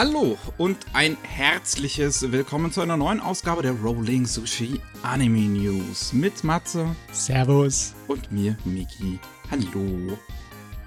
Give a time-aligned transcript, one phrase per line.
[0.00, 6.44] Hallo und ein herzliches Willkommen zu einer neuen Ausgabe der Rolling Sushi Anime News mit
[6.44, 7.96] Matze Servus.
[8.06, 9.18] und mir, Miki.
[9.50, 10.16] Hallo.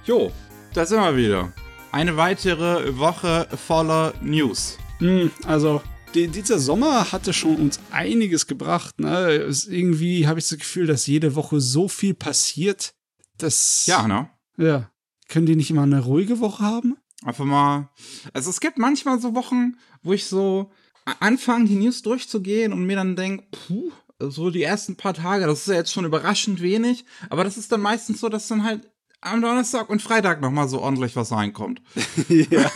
[0.06, 0.32] Jo,
[0.74, 1.52] da sind wir wieder.
[1.92, 4.78] Eine weitere Woche voller News.
[5.00, 5.82] Hm, also,
[6.14, 8.98] die, dieser Sommer hatte schon uns einiges gebracht.
[8.98, 9.46] Ne?
[9.68, 12.94] Irgendwie habe ich das Gefühl, dass jede Woche so viel passiert,
[13.38, 13.88] dass.
[13.88, 14.30] Ja, ne?
[14.56, 14.90] Ja.
[15.28, 16.96] Können die nicht immer eine ruhige Woche haben?
[17.24, 17.90] Einfach mal.
[18.34, 20.72] Also es gibt manchmal so Wochen, wo ich so
[21.20, 25.62] anfange, die News durchzugehen und mir dann denke, puh, so die ersten paar Tage, das
[25.62, 27.06] ist ja jetzt schon überraschend wenig.
[27.30, 28.90] Aber das ist dann meistens so, dass dann halt
[29.22, 31.82] am Donnerstag und Freitag nochmal so ordentlich was reinkommt.
[32.28, 32.72] ja.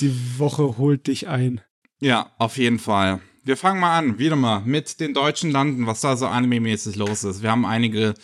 [0.00, 1.60] die Woche holt dich ein.
[2.00, 3.20] Ja, auf jeden Fall.
[3.44, 7.24] Wir fangen mal an, wieder mal mit den deutschen Landen, was da so anime-mäßig los
[7.24, 7.42] ist.
[7.42, 8.14] Wir haben einige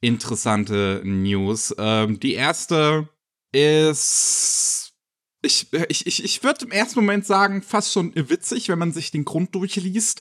[0.00, 1.74] interessante News.
[1.78, 3.08] Ähm, die erste
[3.52, 4.92] ist.
[5.40, 9.24] Ich, ich, ich, würde im ersten Moment sagen, fast schon witzig, wenn man sich den
[9.24, 10.20] Grund durchliest.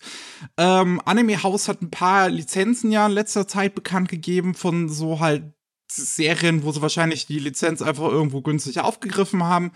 [0.57, 5.19] Ähm, Anime House hat ein paar Lizenzen ja in letzter Zeit bekannt gegeben von so
[5.19, 5.51] halt
[5.91, 9.71] Serien, wo sie wahrscheinlich die Lizenz einfach irgendwo günstig aufgegriffen haben,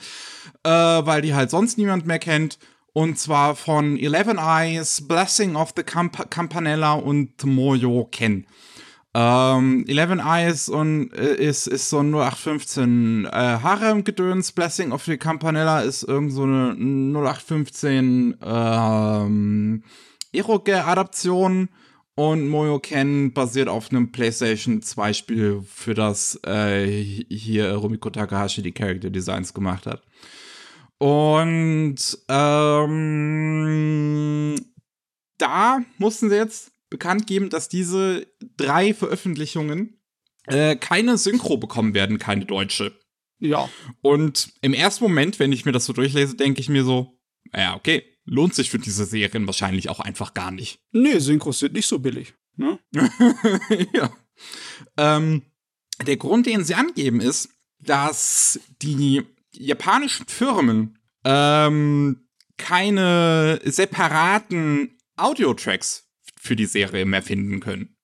[0.64, 2.60] äh, weil die halt sonst niemand mehr kennt.
[2.94, 8.46] Und zwar von Eleven Eyes, Blessing of the Camp Campanella und Moyo Ken.
[9.14, 14.54] Ähm, Eleven Eyes und äh, ist, ist so ein 0815 äh, Harem-Gedöns.
[14.54, 19.84] Blessing of the Campanella ist irgend so eine 0815 ähm,
[20.32, 21.70] Eroge-Adaption.
[22.16, 28.62] Und Moyo Ken basiert auf einem PlayStation 2 Spiel, für das äh, hier Rumiko Takahashi
[28.62, 30.04] die Character Designs gemacht hat.
[30.98, 31.98] Und
[32.30, 32.96] ähm,
[35.38, 40.00] da mussten sie jetzt bekannt geben, dass diese drei Veröffentlichungen
[40.46, 43.00] äh, keine Synchro bekommen werden, keine deutsche.
[43.40, 43.70] Ja.
[44.02, 47.18] Und im ersten Moment, wenn ich mir das so durchlese, denke ich mir so,
[47.56, 50.80] ja, okay, lohnt sich für diese Serien wahrscheinlich auch einfach gar nicht.
[50.92, 52.36] Nee, Synchros sind nicht so billig.
[52.56, 52.78] Ne?
[53.94, 54.14] ja.
[54.98, 55.44] Ähm,
[56.06, 57.50] der Grund, den sie angeben, ist,
[57.80, 59.24] dass die
[59.54, 62.28] japanischen Firmen ähm,
[62.58, 66.11] keine separaten Audiotracks
[66.42, 67.96] für die Serie mehr finden können.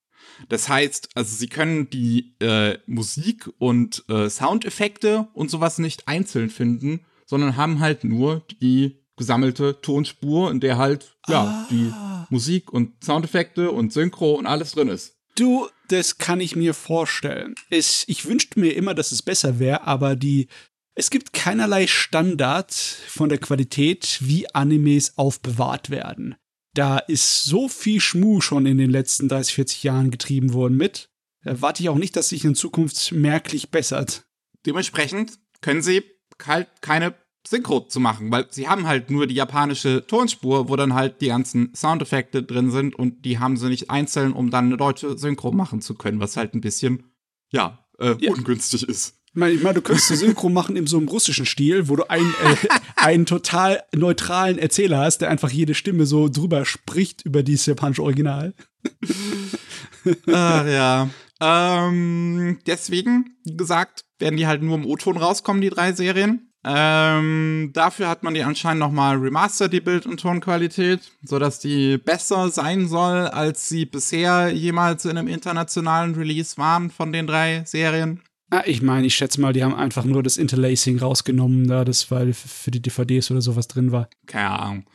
[0.50, 6.52] Das heißt, also sie können die äh, Musik und äh, Soundeffekte und sowas nicht einzeln
[6.52, 11.92] finden, sondern haben halt nur die gesammelte Tonspur, in der halt ja die
[12.30, 15.16] Musik und Soundeffekte und Synchro und alles drin ist.
[15.36, 17.56] Du, das kann ich mir vorstellen.
[17.72, 20.48] Es, ich wünschte mir immer, dass es besser wäre, aber die.
[20.94, 26.36] Es gibt keinerlei Standard von der Qualität, wie Animes aufbewahrt werden.
[26.78, 31.10] Da ist so viel Schmuh schon in den letzten 30, 40 Jahren getrieben worden mit.
[31.44, 34.28] Da erwarte ich auch nicht, dass sich in Zukunft merklich bessert.
[34.64, 36.04] Dementsprechend können sie
[36.46, 37.16] halt keine
[37.48, 41.30] Synchro zu machen, weil sie haben halt nur die japanische Tonspur, wo dann halt die
[41.30, 45.52] ganzen Soundeffekte drin sind und die haben sie nicht einzeln, um dann eine deutsche Synchro
[45.52, 47.12] machen zu können, was halt ein bisschen,
[47.52, 48.34] ja, äh, Ja.
[48.34, 49.17] ungünstig ist.
[49.38, 51.96] Ich meine, ich meine, du könntest eine Synchro machen in so einem russischen Stil, wo
[51.96, 52.56] du einen, äh,
[52.96, 58.02] einen total neutralen Erzähler hast, der einfach jede Stimme so drüber spricht über dieses japanische
[58.02, 58.56] Original.
[60.34, 61.10] Ach ja.
[61.40, 66.52] Ähm, deswegen, wie gesagt, werden die halt nur im O-Ton rauskommen, die drei Serien.
[66.66, 72.50] Ähm, dafür hat man die anscheinend nochmal remastered, die Bild- und Tonqualität, sodass die besser
[72.50, 78.24] sein soll, als sie bisher jemals in einem internationalen Release waren von den drei Serien.
[78.50, 82.10] Ah, ich meine, ich schätze mal, die haben einfach nur das Interlacing rausgenommen, da das,
[82.12, 84.08] weil für die DVDs oder sowas drin war.
[84.26, 84.86] Keine Ahnung.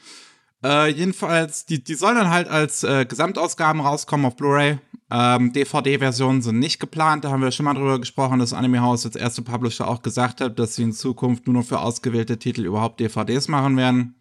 [0.65, 4.79] Äh, jedenfalls, die, die sollen dann halt als äh, Gesamtausgaben rauskommen auf Blu-ray.
[5.11, 9.05] Ähm, DVD-Versionen sind nicht geplant, da haben wir schon mal drüber gesprochen, dass Anime House
[9.05, 12.65] als erste Publisher auch gesagt hat, dass sie in Zukunft nur noch für ausgewählte Titel
[12.65, 14.15] überhaupt DVDs machen werden.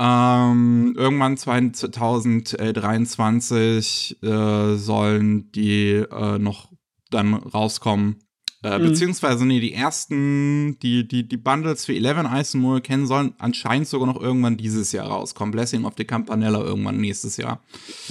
[0.00, 6.72] Ähm, irgendwann 2023 äh, sollen die äh, noch
[7.10, 8.16] dann rauskommen.
[8.62, 8.88] Äh, Mhm.
[8.88, 12.28] Beziehungsweise, nee, die ersten, die, die, die Bundles für Eleven
[12.60, 15.50] Moe kennen sollen anscheinend sogar noch irgendwann dieses Jahr rauskommen.
[15.52, 17.62] Blessing of the Campanella irgendwann nächstes Jahr.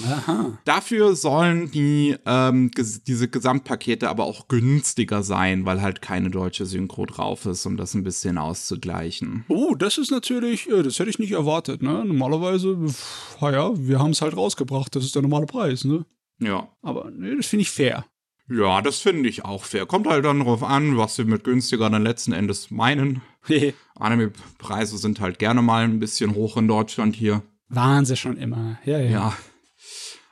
[0.04, 0.58] Aha.
[0.66, 6.66] Dafür sollen die, ähm, ges diese Gesamtpakete aber auch günstiger sein, weil halt keine deutsche
[6.66, 9.46] Synchro drauf ist, um das ein bisschen auszugleichen.
[9.50, 12.04] Oh, das ist natürlich, äh, das hätte ich nicht erwartet, ne?
[12.06, 16.06] Normalerweise, pff, ja, wir haben es halt rausgebracht, das ist der normale Preis, ne?
[16.40, 16.70] Ja.
[16.82, 18.06] Aber nee, das finde ich fair.
[18.50, 19.86] Ja, das finde ich auch fair.
[19.86, 23.22] Kommt halt dann drauf an, was sie mit günstiger dann letzten Endes meinen.
[23.96, 27.44] Anime-Preise sind halt gerne mal ein bisschen hoch in Deutschland hier.
[27.68, 28.80] Waren sie schon immer.
[28.86, 29.10] Ja, ja.
[29.10, 29.38] Ja.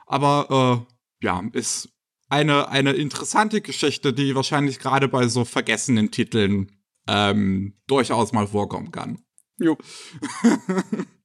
[0.06, 0.86] Aber,
[1.20, 1.90] äh, ja, ist
[2.28, 6.72] eine, eine interessante Geschichte, die wahrscheinlich gerade bei so vergessenen Titeln
[7.06, 9.18] ähm, durchaus mal vorkommen kann.
[9.58, 9.76] Jo.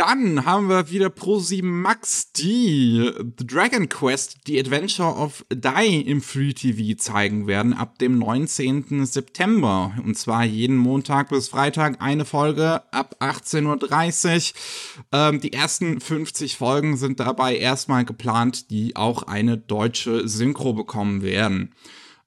[0.00, 6.00] Dann haben wir wieder Pro 7 Max, die The Dragon Quest, The Adventure of Die
[6.00, 9.04] im Free TV zeigen werden ab dem 19.
[9.04, 9.92] September.
[10.02, 15.04] Und zwar jeden Montag bis Freitag eine Folge ab 18.30 Uhr.
[15.12, 21.20] Ähm, die ersten 50 Folgen sind dabei erstmal geplant, die auch eine deutsche Synchro bekommen
[21.20, 21.74] werden.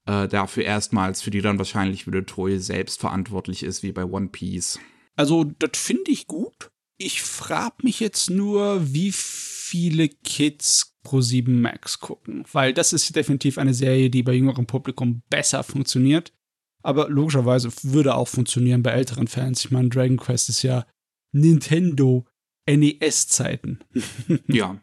[0.06, 4.28] Äh, dafür erstmals, für die dann wahrscheinlich wieder Toei selbst verantwortlich ist, wie bei One
[4.28, 4.80] Piece.
[5.16, 11.62] Also, das finde ich gut ich frage mich jetzt nur, wie viele Kids Pro 7
[11.62, 16.34] Max gucken, weil das ist definitiv eine Serie, die bei jüngerem Publikum besser funktioniert,
[16.81, 19.66] aber logischerweise würde auch funktionieren bei älteren Fans.
[19.66, 20.86] Ich meine, Dragon Quest ist ja
[21.31, 22.25] Nintendo
[22.69, 23.80] NES-Zeiten.
[24.48, 24.80] ja.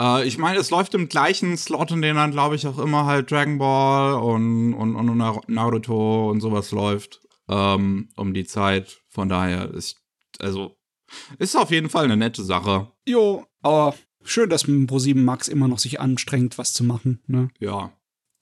[0.00, 3.06] Äh, ich meine, es läuft im gleichen Slot, in dem dann, glaube ich, auch immer
[3.06, 9.00] halt Dragon Ball und, und, und Naruto und sowas läuft ähm, um die Zeit.
[9.08, 10.00] Von daher ist,
[10.38, 10.76] also
[11.38, 12.88] ist auf jeden Fall eine nette Sache.
[13.06, 17.20] Jo, aber schön, dass mit Pro7 Max immer noch sich anstrengt, was zu machen.
[17.26, 17.48] Ne?
[17.58, 17.92] Ja.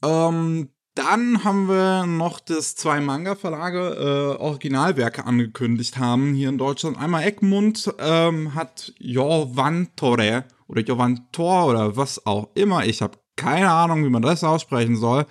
[0.02, 6.98] Ähm, dann haben wir noch, dass zwei Manga-Verlage äh, Originalwerke angekündigt haben hier in Deutschland.
[6.98, 12.84] Einmal Egmont ähm, hat Jovantore oder Jovantor oder was auch immer.
[12.84, 15.24] Ich habe keine Ahnung, wie man das aussprechen soll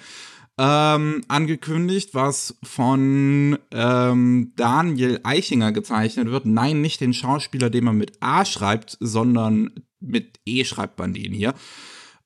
[0.57, 6.45] ähm, angekündigt, was von ähm, Daniel Eichinger gezeichnet wird.
[6.45, 11.33] Nein, nicht den Schauspieler, den man mit A schreibt, sondern mit E schreibt man den
[11.33, 11.53] hier.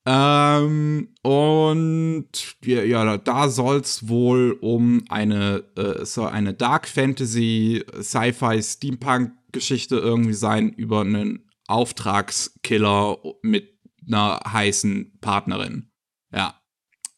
[0.06, 2.30] Ähm, und
[2.63, 9.98] ja, ja da soll es wohl um eine, äh, so eine Dark Fantasy, Sci-Fi, Steampunk-Geschichte
[9.98, 15.92] irgendwie sein über einen Auftragskiller mit einer heißen Partnerin.
[16.33, 16.60] Ja.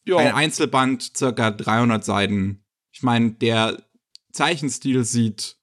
[0.05, 0.17] Ja.
[0.17, 2.63] Ein Einzelband, circa 300 Seiten.
[2.91, 3.81] Ich meine, der
[4.31, 5.57] Zeichenstil sieht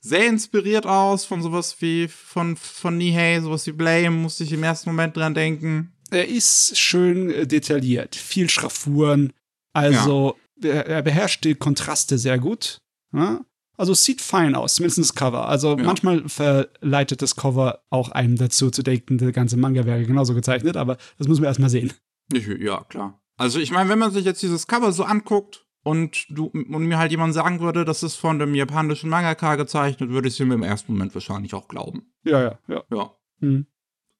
[0.00, 4.62] sehr inspiriert aus von sowas wie von, von Nihei, sowas wie Blame, musste ich im
[4.62, 5.92] ersten Moment dran denken.
[6.10, 9.32] Er ist schön äh, detailliert, viel Schraffuren,
[9.72, 10.70] also ja.
[10.70, 12.80] er, er, beherrscht die Kontraste sehr gut.
[13.12, 13.44] Ja?
[13.76, 15.48] Also es sieht fein aus, zumindest das Cover.
[15.48, 15.84] Also ja.
[15.84, 20.76] manchmal verleitet das Cover auch einem dazu zu denken, der ganze Manga wäre genauso gezeichnet,
[20.76, 21.92] aber das müssen wir erstmal sehen.
[22.32, 23.20] Ja, klar.
[23.40, 26.98] Also ich meine, wenn man sich jetzt dieses Cover so anguckt und du und mir
[26.98, 30.52] halt jemand sagen würde, das ist von dem japanischen Mangaka gezeichnet, würde ich es mir
[30.52, 32.12] im ersten Moment wahrscheinlich auch glauben.
[32.22, 32.84] Ja, ja, ja.
[32.90, 33.14] Ja.
[33.38, 33.66] Mhm.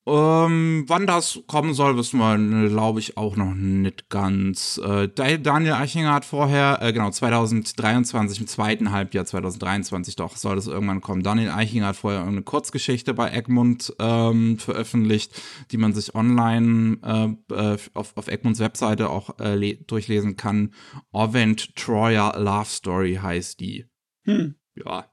[0.07, 4.81] Ähm, wann das kommen soll, wissen wir, glaube ich, auch noch nicht ganz.
[4.83, 10.69] Äh, Daniel Eichinger hat vorher, äh, genau, 2023, im zweiten Halbjahr 2023 doch, soll das
[10.69, 11.23] irgendwann kommen.
[11.23, 15.39] Daniel Eichinger hat vorher eine Kurzgeschichte bei Egmont ähm, veröffentlicht,
[15.71, 20.73] die man sich online äh, äh auf, auf Egmonts Webseite auch äh, durchlesen kann.
[21.13, 23.85] Ovent Troyer Love Story heißt die.
[24.25, 24.55] Hm.
[24.75, 25.11] Ja.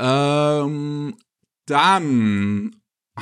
[0.00, 1.16] Ähm,
[1.66, 2.70] dann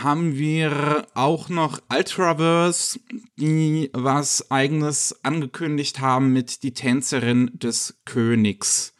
[0.02, 3.00] haben wir auch noch Ultraverse,
[3.36, 8.94] die was eigenes angekündigt haben mit Die Tänzerin des Königs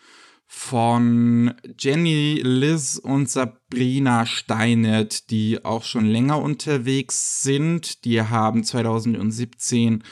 [0.46, 8.04] von Jenny Liz und Sabrina Steinert, die auch schon länger unterwegs sind.
[8.04, 10.02] Die haben 2017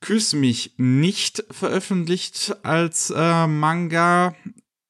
[0.00, 4.34] Küss mich nicht veröffentlicht als äh, Manga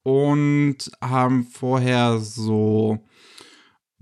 [0.02, 2.98] und haben vorher so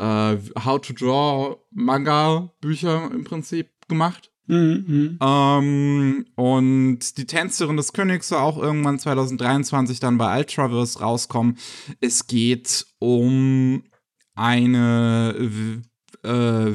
[0.03, 4.31] äh, How to Draw Manga-Bücher im Prinzip gemacht.
[4.49, 5.19] Mhm.
[5.23, 11.57] Ähm, und die Tänzerin des Königs soll auch irgendwann 2023 dann bei Ultraverse rauskommen.
[12.01, 13.85] Es geht um
[14.35, 15.83] eine
[16.25, 16.29] äh,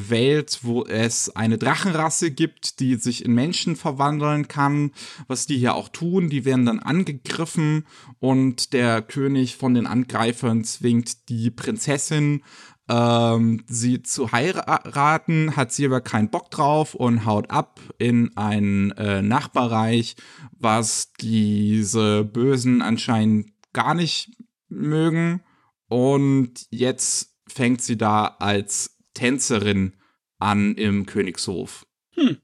[0.09, 4.91] Welt, wo es eine Drachenrasse gibt, die sich in Menschen verwandeln kann,
[5.27, 6.29] was die hier auch tun.
[6.29, 7.85] Die werden dann angegriffen
[8.19, 12.43] und der König von den Angreifern zwingt die Prinzessin
[12.89, 18.91] ähm, sie zu heiraten, hat sie aber keinen Bock drauf und haut ab in ein
[18.91, 20.15] äh, Nachbarreich,
[20.51, 24.31] was diese Bösen anscheinend gar nicht
[24.69, 25.41] mögen.
[25.89, 29.93] Und jetzt fängt sie da als Tänzerin
[30.39, 31.85] an im Königshof.
[32.13, 32.37] Hm.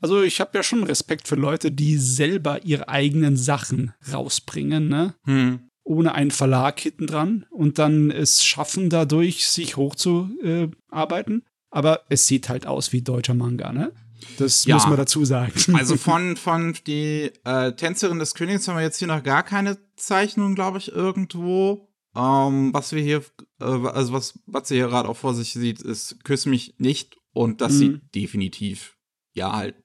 [0.00, 5.14] Also ich habe ja schon Respekt für Leute, die selber ihre eigenen Sachen rausbringen, ne?
[5.24, 11.44] Hm ohne einen Verlag hinten dran und dann es schaffen, dadurch sich hochzuarbeiten.
[11.70, 13.92] Aber es sieht halt aus wie deutscher Manga, ne?
[14.38, 14.74] Das ja.
[14.74, 15.52] muss man dazu sagen.
[15.74, 19.78] Also von, von die äh, Tänzerin des Königs haben wir jetzt hier noch gar keine
[19.96, 21.88] Zeichnung, glaube ich, irgendwo.
[22.16, 23.22] Ähm, was wir hier,
[23.60, 27.16] äh, also was, was ihr hier gerade auch vor sich sieht, ist Küss mich nicht.
[27.32, 27.78] Und das mhm.
[27.78, 28.96] sieht definitiv,
[29.34, 29.76] ja, halt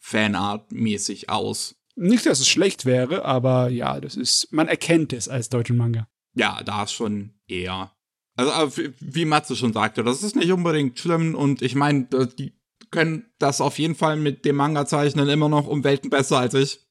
[0.00, 1.74] Fanart-mäßig aus.
[2.00, 6.06] Nicht, dass es schlecht wäre, aber ja, das ist, man erkennt es als deutschen Manga.
[6.32, 7.90] Ja, da ist schon eher.
[8.36, 12.06] Also, wie Matze schon sagte, das ist nicht unbedingt schlimm und ich meine,
[12.38, 12.52] die
[12.92, 16.54] können das auf jeden Fall mit dem Manga zeichnen immer noch um Welten besser als
[16.54, 16.86] ich.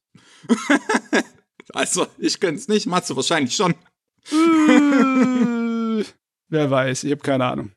[1.72, 3.74] also, ich könnte es nicht, Matze wahrscheinlich schon.
[6.50, 7.72] Wer weiß, ich habe keine Ahnung.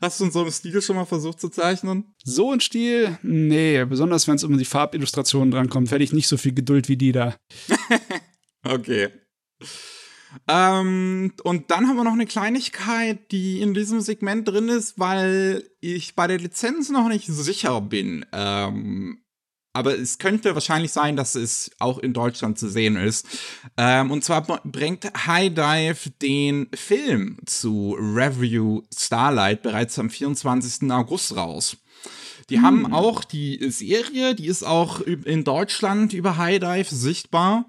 [0.00, 2.14] Hast du in so einem Stil schon mal versucht zu zeichnen?
[2.22, 3.18] So ein Stil?
[3.22, 6.96] Nee, besonders wenn es um die Farbillustrationen drankommt, hätte ich nicht so viel Geduld wie
[6.96, 7.36] die da.
[8.64, 9.08] okay.
[10.48, 15.68] Ähm, und dann haben wir noch eine Kleinigkeit, die in diesem Segment drin ist, weil
[15.80, 18.26] ich bei der Lizenz noch nicht sicher bin.
[18.32, 19.23] Ähm,
[19.74, 23.26] aber es könnte wahrscheinlich sein, dass es auch in Deutschland zu sehen ist.
[23.76, 30.90] Ähm, und zwar bringt High Dive den Film zu Review Starlight bereits am 24.
[30.92, 31.76] August raus.
[32.50, 32.62] Die hm.
[32.62, 37.66] haben auch die Serie, die ist auch in Deutschland über High Dive sichtbar.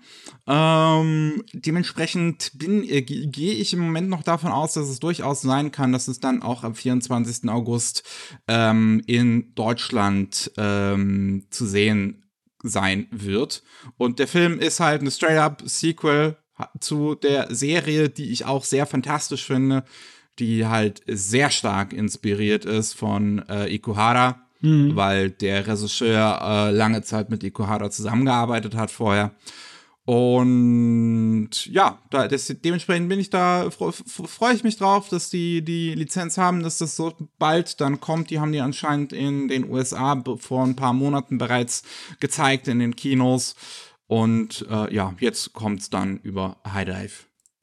[0.48, 5.72] Ähm, dementsprechend bin, äh, gehe ich im Moment noch davon aus, dass es durchaus sein
[5.72, 7.50] kann, dass es dann auch am 24.
[7.50, 8.04] August
[8.48, 12.24] ähm, in Deutschland ähm, zu sehen
[12.62, 13.64] sein wird.
[13.98, 16.38] Und der Film ist halt ein Straight-up-Sequel
[16.80, 19.84] zu der Serie, die ich auch sehr fantastisch finde,
[20.40, 24.96] die halt sehr stark inspiriert ist von äh, Ikuhara mhm.
[24.96, 29.32] weil der Regisseur äh, lange Zeit mit Ikuhara zusammengearbeitet hat vorher.
[30.06, 35.96] Und ja, da, das, dementsprechend bin ich da, freue ich mich drauf, dass die die
[35.96, 38.30] Lizenz haben, dass das so bald dann kommt.
[38.30, 41.82] Die haben die anscheinend in den USA vor ein paar Monaten bereits
[42.20, 43.56] gezeigt in den Kinos.
[44.06, 47.14] Und äh, ja, jetzt kommt es dann über High Dive.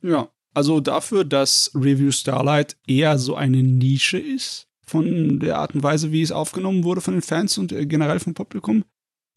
[0.02, 5.82] Ja, also dafür, dass Review Starlight eher so eine Nische ist, von der Art und
[5.84, 8.84] Weise, wie es aufgenommen wurde von den Fans und äh, generell vom Publikum.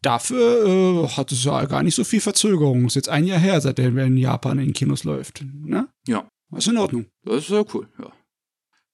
[0.05, 2.85] Dafür äh, hat es ja gar nicht so viel Verzögerung.
[2.85, 5.43] Ist jetzt ein Jahr her, seitdem er in Japan in Kinos läuft.
[5.43, 5.88] Ne?
[6.07, 6.27] Ja.
[6.51, 7.07] Das ist in Ordnung.
[7.24, 8.12] Das ist sehr cool, ja.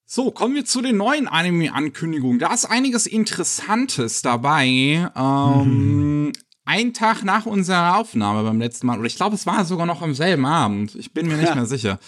[0.05, 2.39] So, kommen wir zu den neuen Anime-Ankündigungen.
[2.39, 5.09] Da ist einiges Interessantes dabei.
[5.13, 6.31] Ähm, mhm.
[6.63, 10.01] Ein Tag nach unserer Aufnahme beim letzten Mal, oder ich glaube, es war sogar noch
[10.01, 11.55] am selben Abend, ich bin mir nicht ja.
[11.55, 11.99] mehr sicher,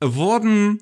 [0.00, 0.80] wurden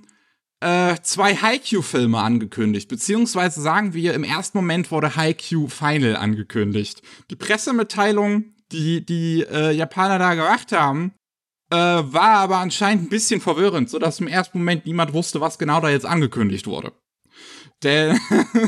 [0.62, 7.02] äh, zwei Haikyuu-Filme angekündigt, beziehungsweise sagen wir, im ersten Moment wurde Haikyuu Final angekündigt.
[7.30, 11.12] Die Pressemitteilung, die die äh, Japaner da gemacht haben,
[11.70, 15.80] äh, war aber anscheinend ein bisschen verwirrend, sodass im ersten Moment niemand wusste, was genau
[15.80, 16.92] da jetzt angekündigt wurde.
[17.82, 18.18] Denn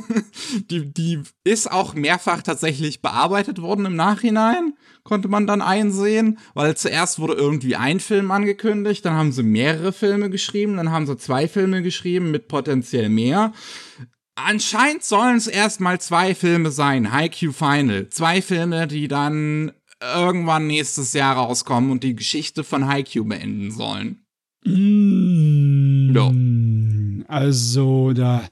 [0.71, 6.77] die, die ist auch mehrfach tatsächlich bearbeitet worden im Nachhinein, konnte man dann einsehen, weil
[6.77, 11.17] zuerst wurde irgendwie ein Film angekündigt, dann haben sie mehrere Filme geschrieben, dann haben sie
[11.17, 13.53] zwei Filme geschrieben mit potenziell mehr.
[14.37, 18.09] Anscheinend sollen es erstmal zwei Filme sein, Haikyuu Final.
[18.09, 24.27] Zwei Filme, die dann irgendwann nächstes Jahr rauskommen und die Geschichte von Haikyuu beenden sollen.
[24.65, 27.25] Mm, no.
[27.29, 28.45] Also, da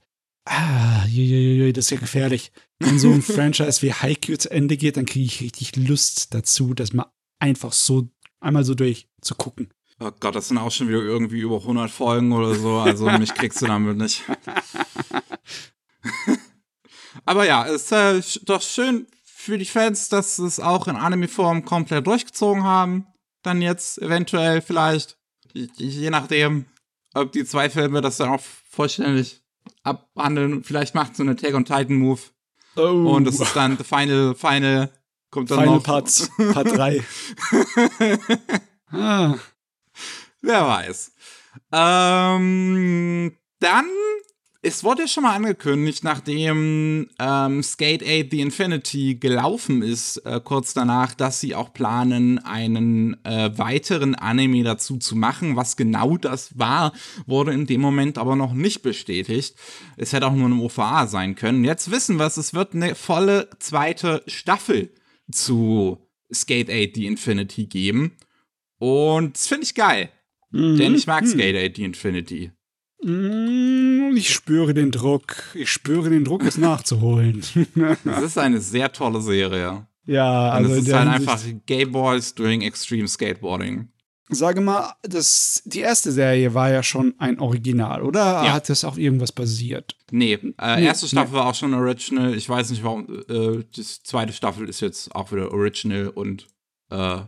[0.44, 2.52] Ah, je, das ist ja gefährlich.
[2.78, 6.74] Wenn so ein Franchise wie Haikyuu zu Ende geht, dann kriege ich richtig Lust dazu,
[6.74, 8.08] das mal einfach so
[8.40, 9.72] einmal so durch zu gucken.
[10.00, 13.34] Oh Gott, das sind auch schon wieder irgendwie über 100 Folgen oder so, also mich
[13.36, 14.24] kriegst du damit nicht.
[17.24, 20.96] Aber ja, es ist äh, doch schön für die Fans, dass sie es auch in
[20.96, 23.06] Anime-Form komplett durchgezogen haben.
[23.42, 25.18] Dann jetzt eventuell vielleicht,
[25.52, 26.66] je nachdem,
[27.14, 29.41] ob die zwei Filme das dann auch vollständig
[29.82, 30.64] abhandeln.
[30.64, 32.20] Vielleicht macht so eine Tag on Titan Move.
[32.76, 33.14] Oh.
[33.14, 34.90] Und das ist dann the Final, Final,
[35.30, 35.82] kommt dann Final noch.
[35.82, 37.02] Parts, Part 3.
[38.90, 39.34] ah.
[40.40, 41.12] Wer weiß.
[41.72, 43.86] Ähm, dann
[44.64, 50.40] es wurde ja schon mal angekündigt, nachdem ähm, Skate 8 The Infinity gelaufen ist, äh,
[50.42, 55.56] kurz danach, dass sie auch planen, einen äh, weiteren Anime dazu zu machen.
[55.56, 56.92] Was genau das war,
[57.26, 59.56] wurde in dem Moment aber noch nicht bestätigt.
[59.96, 61.64] Es hätte auch nur eine OVA sein können.
[61.64, 64.94] Jetzt wissen wir es, es wird eine volle zweite Staffel
[65.32, 68.12] zu Skate 8 The Infinity geben.
[68.78, 70.08] Und das finde ich geil.
[70.52, 70.76] Mhm.
[70.76, 71.28] Denn ich mag mhm.
[71.30, 72.52] Skate 8 The Infinity.
[73.02, 75.36] Mm, ich spüre den Druck.
[75.54, 77.42] Ich spüre den Druck, es nachzuholen.
[78.04, 79.86] das ist eine sehr tolle Serie.
[80.06, 80.70] Ja, also.
[80.70, 83.88] Und es ist halt einfach Gay Boys doing Extreme Skateboarding.
[84.28, 88.52] Sage mal, das, die erste Serie war ja schon ein Original, oder ja.
[88.52, 89.96] hat das auf irgendwas basiert?
[90.10, 91.36] Nee, äh, nee erste Staffel nee.
[91.36, 92.34] war auch schon Original.
[92.34, 93.06] Ich weiß nicht, warum.
[93.28, 96.46] Äh, die zweite Staffel ist jetzt auch wieder Original und
[96.90, 97.20] äh,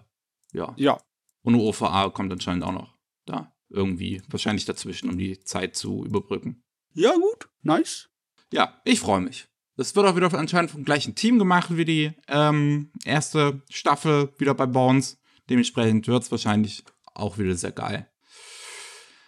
[0.52, 0.72] ja.
[0.76, 0.98] Ja.
[1.42, 2.94] Und OVA kommt anscheinend auch noch
[3.26, 6.62] da irgendwie wahrscheinlich dazwischen, um die Zeit zu überbrücken.
[6.94, 8.08] Ja, gut, nice.
[8.52, 9.48] Ja, ich freue mich.
[9.76, 14.54] Es wird auch wieder anscheinend vom gleichen Team gemacht wie die ähm, erste Staffel wieder
[14.54, 15.18] bei Bones.
[15.50, 18.08] Dementsprechend wird es wahrscheinlich auch wieder sehr geil.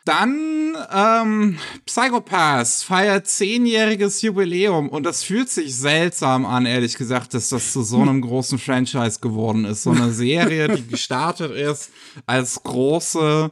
[0.06, 7.48] Dann ähm, Psychopaths feiert zehnjähriges Jubiläum und das fühlt sich seltsam an, ehrlich gesagt, dass
[7.48, 9.82] das zu so einem großen Franchise geworden ist.
[9.82, 11.90] So eine Serie, die gestartet ist
[12.24, 13.50] als große,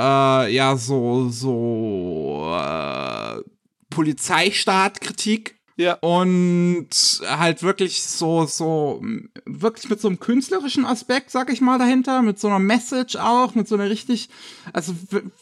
[0.00, 3.42] äh, ja, so, so äh,
[3.90, 5.94] Polizeistaatkritik Ja.
[6.00, 6.88] und
[7.26, 9.02] halt wirklich so, so,
[9.46, 13.54] wirklich mit so einem künstlerischen Aspekt, sag ich mal, dahinter, mit so einer Message auch,
[13.54, 14.28] mit so einer richtig,
[14.72, 14.94] also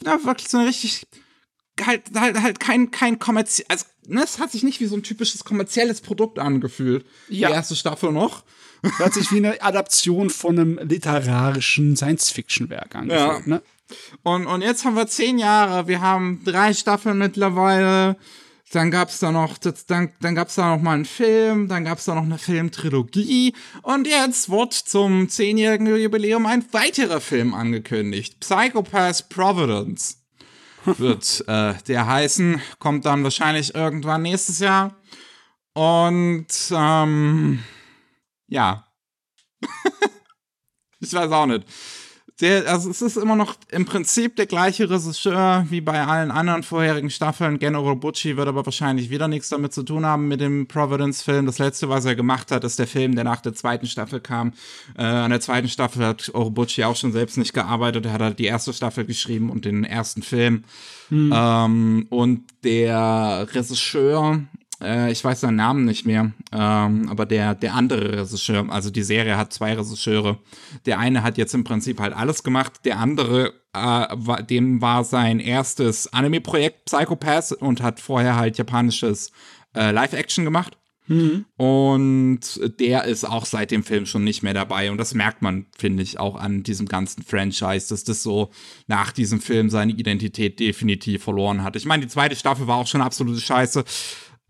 [0.05, 1.07] ja, wirklich so eine richtig,
[1.85, 5.03] halt, halt, halt kein, kein kommerziell, also, ne, es hat sich nicht wie so ein
[5.03, 7.05] typisches kommerzielles Produkt angefühlt.
[7.29, 7.47] Ja.
[7.49, 8.43] Die erste Staffel noch.
[8.97, 13.55] Hört sich wie eine Adaption von einem literarischen Science-Fiction-Werk angefühlt, Ja.
[13.55, 13.61] ne?
[14.23, 18.17] Und, und jetzt haben wir zehn Jahre, wir haben drei Staffeln mittlerweile.
[18.71, 22.05] Dann gab's da noch, das, dann, dann gab's da noch mal einen Film, dann gab's
[22.05, 28.39] da noch eine Filmtrilogie und jetzt wird zum zehnjährigen Jubiläum ein weiterer Film angekündigt.
[28.39, 30.19] Psychopath Providence
[30.85, 34.95] wird äh, der heißen, kommt dann wahrscheinlich irgendwann nächstes Jahr.
[35.73, 37.63] Und ähm,
[38.47, 38.85] ja.
[40.99, 41.65] ich weiß auch nicht.
[42.41, 46.63] Der, also es ist immer noch im Prinzip der gleiche Regisseur wie bei allen anderen
[46.63, 47.59] vorherigen Staffeln.
[47.59, 51.45] Gen Orobuchi wird aber wahrscheinlich wieder nichts damit zu tun haben mit dem Providence-Film.
[51.45, 54.53] Das letzte, was er gemacht hat, ist der Film, der nach der zweiten Staffel kam.
[54.97, 58.05] Äh, an der zweiten Staffel hat Orobuchi auch schon selbst nicht gearbeitet.
[58.05, 60.63] Er hat halt die erste Staffel geschrieben und den ersten Film.
[61.11, 64.41] Ähm, und der Regisseur,
[64.81, 69.03] äh, ich weiß seinen Namen nicht mehr, ähm, aber der, der andere Regisseur, also die
[69.03, 70.39] Serie hat zwei Regisseure.
[70.85, 75.03] Der eine hat jetzt im Prinzip halt alles gemacht, der andere, äh, war, dem war
[75.03, 79.31] sein erstes Anime-Projekt Psychopath und hat vorher halt japanisches
[79.75, 80.77] äh, Live-Action gemacht.
[81.57, 82.39] Und
[82.79, 84.91] der ist auch seit dem Film schon nicht mehr dabei.
[84.91, 88.51] Und das merkt man, finde ich, auch an diesem ganzen Franchise, dass das so
[88.85, 91.75] nach diesem Film seine Identität definitiv verloren hat.
[91.75, 93.83] Ich meine, die zweite Staffel war auch schon absolute Scheiße.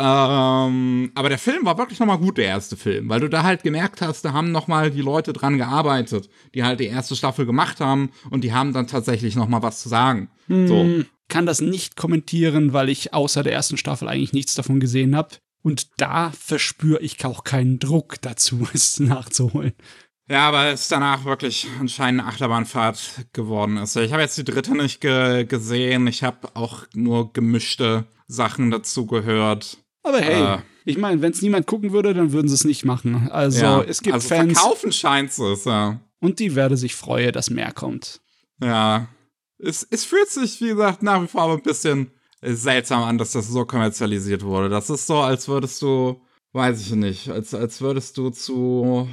[0.02, 3.64] Ähm, aber der Film war wirklich nochmal gut, der erste Film, weil du da halt
[3.64, 7.82] gemerkt hast, da haben nochmal die Leute dran gearbeitet, die halt die erste Staffel gemacht
[7.82, 10.30] haben und die haben dann tatsächlich nochmal was zu sagen.
[10.48, 11.04] So.
[11.28, 15.36] Kann das nicht kommentieren, weil ich außer der ersten Staffel eigentlich nichts davon gesehen habe.
[15.62, 19.74] Und da verspüre ich auch keinen Druck dazu, es nachzuholen.
[20.30, 23.96] Ja, aber es danach wirklich anscheinend eine Achterbahnfahrt geworden ist.
[23.96, 26.06] Ich habe jetzt die dritte nicht ge gesehen.
[26.06, 29.80] Ich habe auch nur gemischte Sachen dazu gehört.
[30.10, 30.58] Aber hey, Äh.
[30.86, 33.30] ich meine, wenn es niemand gucken würde, dann würden sie es nicht machen.
[33.32, 36.00] Also es gibt also Fans verkaufen scheint es, ja.
[36.20, 38.22] und die werde sich freuen, dass mehr kommt.
[38.62, 39.08] Ja.
[39.58, 43.34] Es, es fühlt sich, wie gesagt, nach wie vor aber ein bisschen seltsam an, dass
[43.34, 44.70] das so kommerzialisiert wurde.
[44.70, 46.22] Das ist so, als würdest du,
[46.54, 49.08] weiß ich nicht, als, als würdest du zu,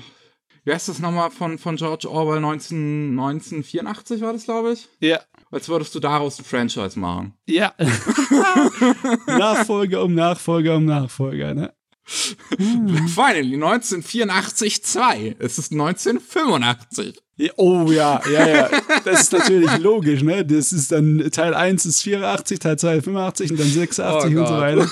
[0.65, 4.89] wie heißt das nochmal von, von George Orwell 19, 1984 war das, glaube ich?
[5.01, 5.21] Ja.
[5.51, 7.35] Als würdest du daraus ein Franchise machen.
[7.47, 7.75] Ja.
[9.27, 11.73] Nachfolger um Nachfolger um Nachfolger, ne?
[12.07, 15.37] Finally, 1984 2.
[15.41, 17.19] Es ist 1985.
[17.37, 18.71] Ja, Oh ja, ja, ja.
[19.05, 20.45] Das ist natürlich logisch, ne?
[20.47, 24.47] Das ist dann Teil 1 ist 84, Teil 2 85 und dann 86 Oh und
[24.47, 24.89] so weiter.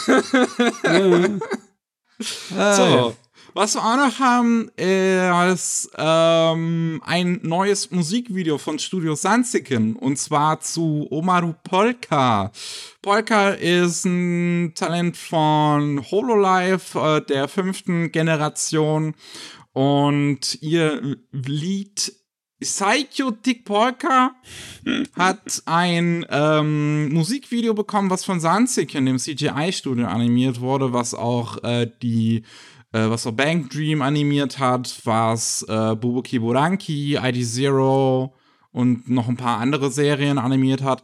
[2.56, 2.74] ja.
[2.74, 3.16] So.
[3.56, 10.58] Was wir auch noch haben, ist ähm, ein neues Musikvideo von Studio Sansiken und zwar
[10.58, 12.50] zu Omaru Polka.
[13.00, 19.14] Polka ist ein Talent von Hololive äh, der fünften Generation
[19.72, 22.12] und ihr Lied
[22.60, 24.34] Saikyo Dick Polka
[25.16, 31.88] hat ein ähm, Musikvideo bekommen, was von Sansiken, dem CGI-Studio, animiert wurde, was auch äh,
[32.02, 32.42] die
[32.94, 38.34] äh, was auch Bank Dream animiert hat, was äh, Bubuki Buranki, ID Zero
[38.70, 41.02] und noch ein paar andere Serien animiert hat.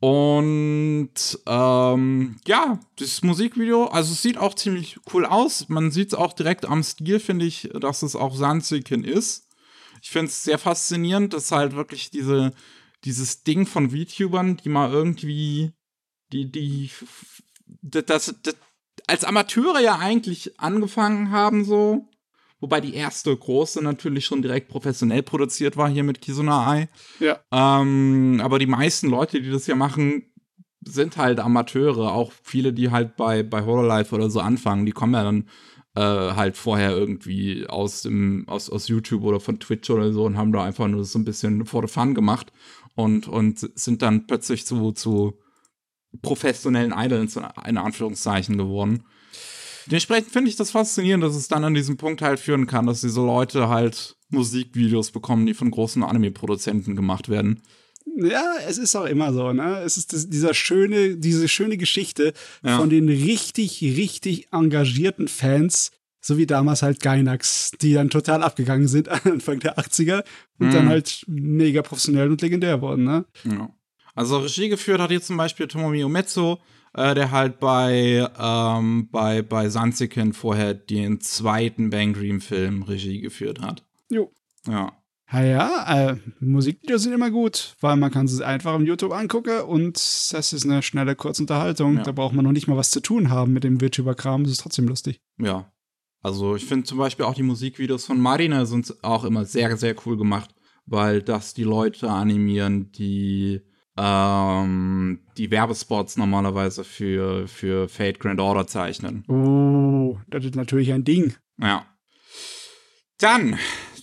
[0.00, 1.10] Und
[1.46, 5.68] ähm, ja, das Musikvideo, also es sieht auch ziemlich cool aus.
[5.68, 9.48] Man sieht es auch direkt am Stil, finde ich, dass es auch Sansiken ist.
[10.02, 12.52] Ich finde es sehr faszinierend, dass halt wirklich diese,
[13.04, 15.72] dieses Ding von VTubern, die mal irgendwie,
[16.32, 16.90] die, die,
[17.82, 18.56] das, das,
[19.08, 22.08] als Amateure ja eigentlich angefangen haben, so.
[22.60, 26.88] Wobei die erste große natürlich schon direkt professionell produziert war, hier mit Kizuna Ai.
[27.20, 27.38] Ja.
[27.52, 30.24] Ähm, aber die meisten Leute, die das hier machen,
[30.84, 32.12] sind halt Amateure.
[32.12, 35.48] Auch viele, die halt bei, bei Hololive oder so anfangen, die kommen ja dann
[35.94, 40.36] äh, halt vorher irgendwie aus, dem, aus, aus YouTube oder von Twitch oder so und
[40.36, 42.52] haben da einfach nur so ein bisschen for the fun gemacht
[42.96, 45.38] und, und sind dann plötzlich zu, zu
[46.22, 49.04] professionellen Idols in Anführungszeichen geworden.
[49.86, 53.00] Dementsprechend finde ich das faszinierend, dass es dann an diesem Punkt halt führen kann, dass
[53.00, 57.62] diese Leute halt Musikvideos bekommen, die von großen Anime-Produzenten gemacht werden.
[58.16, 59.80] Ja, es ist auch immer so, ne?
[59.80, 62.78] Es ist das, dieser schöne, diese schöne Geschichte Ja.
[62.78, 68.88] von den richtig, richtig engagierten Fans, so wie damals halt Gainax, die dann total abgegangen
[68.88, 70.24] sind Anfang der 80er
[70.58, 70.72] und Mhm.
[70.72, 73.24] dann halt mega professionell und legendär wurden, ne?
[73.44, 73.70] Ja.
[74.18, 76.56] Also Regie geführt hat hier zum Beispiel Tomomi Umetsu,
[76.92, 83.20] äh, der halt bei, ähm, bei, bei Sansekin vorher den zweiten Bang Dream Film Regie
[83.20, 83.86] geführt hat.
[84.10, 84.32] Jo.
[84.66, 85.00] Ja.
[85.30, 89.60] Ja, ja, äh, Musikvideos sind immer gut, weil man kann sie einfach auf YouTube angucken
[89.60, 91.98] und das ist eine schnelle Kurzunterhaltung.
[91.98, 92.02] Ja.
[92.02, 94.62] Da braucht man noch nicht mal was zu tun haben mit dem VTuber-Kram, das ist
[94.62, 95.20] trotzdem lustig.
[95.38, 95.70] Ja.
[96.22, 99.94] Also ich finde zum Beispiel auch die Musikvideos von Marina sind auch immer sehr, sehr
[100.04, 100.52] cool gemacht,
[100.86, 103.60] weil das die Leute animieren, die
[103.98, 109.24] ähm, die Werbespots normalerweise für, für Fate Grand Order zeichnen.
[109.28, 111.34] Oh, das ist natürlich ein Ding.
[111.60, 111.84] Ja.
[113.18, 113.58] Dann,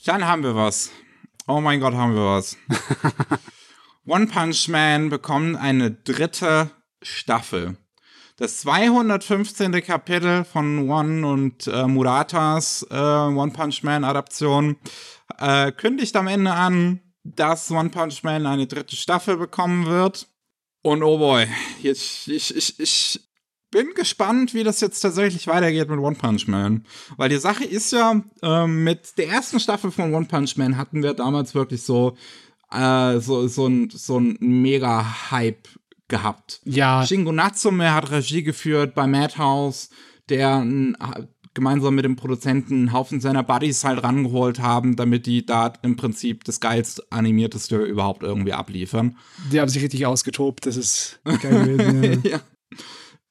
[0.06, 0.92] dann haben wir was.
[1.48, 2.58] Oh mein Gott, haben wir was.
[4.06, 7.78] One Punch Man bekommt eine dritte Staffel.
[8.38, 9.72] Das 215.
[9.82, 14.76] Kapitel von One und äh, Muratas äh, One Punch Man Adaption
[15.40, 20.28] äh, kündigt am Ende an, dass One Punch Man eine dritte Staffel bekommen wird.
[20.82, 21.48] Und oh boy,
[21.82, 23.20] jetzt, ich, ich, ich
[23.72, 26.86] bin gespannt, wie das jetzt tatsächlich weitergeht mit One Punch Man.
[27.18, 31.02] Weil die Sache ist ja, ähm, mit der ersten Staffel von One Punch Man hatten
[31.02, 32.16] wir damals wirklich so,
[32.72, 35.68] äh, so, so ein, so ein Mega-Hype
[36.08, 36.62] gehabt.
[36.66, 39.90] Ja, Shingo Natsume hat Regie geführt bei Madhouse,
[40.30, 40.96] der n,
[41.56, 45.96] gemeinsam mit dem Produzenten einen Haufen seiner Buddies halt rangeholt haben, damit die da im
[45.96, 49.18] Prinzip das geilst animierteste überhaupt irgendwie abliefern.
[49.52, 52.22] die haben sich richtig ausgetobt, das ist geil gewesen.
[52.24, 52.30] Ja.
[52.32, 52.41] ja.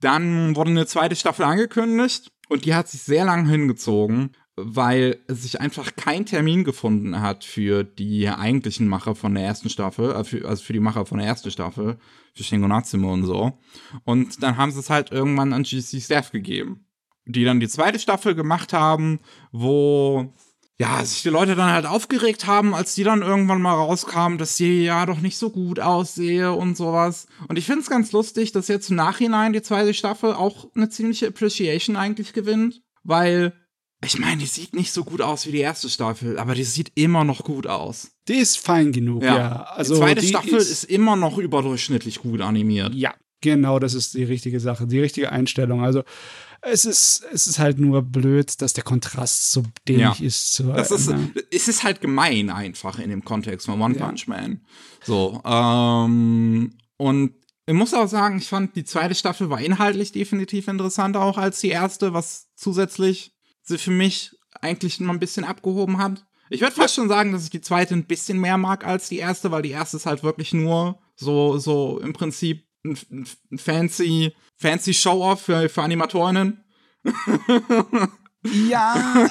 [0.00, 5.60] Dann wurde eine zweite Staffel angekündigt und die hat sich sehr lang hingezogen, weil sich
[5.60, 10.46] einfach kein Termin gefunden hat für die eigentlichen Macher von der ersten Staffel, äh, für,
[10.46, 11.98] also für die Macher von der ersten Staffel,
[12.34, 13.58] für Shingo Natsume und so.
[14.04, 16.83] Und dann haben sie es halt irgendwann an GC Staff gegeben,
[17.26, 19.20] die dann die zweite Staffel gemacht haben,
[19.52, 20.32] wo
[20.76, 24.56] ja, sich die Leute dann halt aufgeregt haben, als die dann irgendwann mal rauskamen, dass
[24.56, 27.28] die ja doch nicht so gut aussehe und sowas.
[27.46, 30.88] Und ich finde es ganz lustig, dass jetzt im Nachhinein die zweite Staffel auch eine
[30.88, 33.52] ziemliche Appreciation eigentlich gewinnt, weil
[34.04, 36.92] ich meine, die sieht nicht so gut aus wie die erste Staffel, aber die sieht
[36.94, 38.10] immer noch gut aus.
[38.28, 39.37] Die ist fein genug, ja.
[39.37, 39.62] Ja.
[39.62, 42.94] Also die zweite die Staffel ist, immer noch überdurchschnittlich gut animiert.
[42.94, 45.82] Ja, genau, das ist die richtige Sache, die richtige Einstellung.
[45.82, 46.02] Also
[46.66, 50.27] es ist, es ist halt nur blöd, dass der Kontrast so dämlich Ja.
[50.27, 50.53] ist.
[50.55, 51.31] Zu, Das ist, ne?
[51.50, 54.07] es ist halt gemein einfach in dem Kontext von One Ja.
[54.07, 54.61] Punch Man.
[55.05, 57.35] So, ähm, und
[57.66, 61.61] ich muss auch sagen, ich fand, die zweite Staffel war inhaltlich definitiv interessanter auch als
[61.61, 66.24] die erste, was zusätzlich sie für mich eigentlich noch ein bisschen abgehoben hat.
[66.50, 69.16] Ich würde fast schon sagen, dass ich die zweite ein bisschen mehr mag als die
[69.16, 74.94] erste, weil die erste ist halt wirklich nur so, so im Prinzip ein, fancy, fancy
[74.94, 76.62] Show-Off für, für Animatorinnen.
[78.68, 79.26] Ja,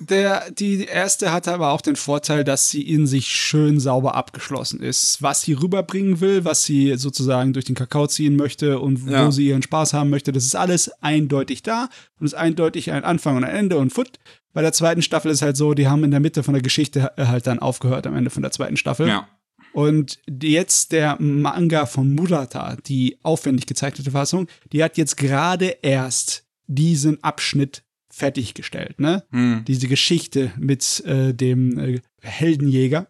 [0.00, 4.80] der, die erste hatte aber auch den Vorteil, dass sie in sich schön sauber abgeschlossen
[4.80, 5.22] ist.
[5.22, 9.30] Was sie rüberbringen will, was sie sozusagen durch den Kakao ziehen möchte und wo Ja.
[9.30, 13.36] sie ihren Spaß haben möchte, das ist alles eindeutig da und ist eindeutig ein Anfang
[13.36, 14.10] und ein Ende und Foot.
[14.52, 17.12] Bei der zweiten Staffel ist halt so, die haben in der Mitte von der Geschichte
[17.16, 19.06] halt dann aufgehört am Ende von der zweiten Staffel.
[19.06, 19.28] Ja.
[19.72, 26.44] Und jetzt der Manga von Murata, die aufwendig gezeichnete Fassung, die hat jetzt gerade erst
[26.66, 29.24] diesen Abschnitt fertiggestellt, ne?
[29.30, 29.64] Hm.
[29.66, 33.08] Diese Geschichte mit äh, dem äh, Heldenjäger.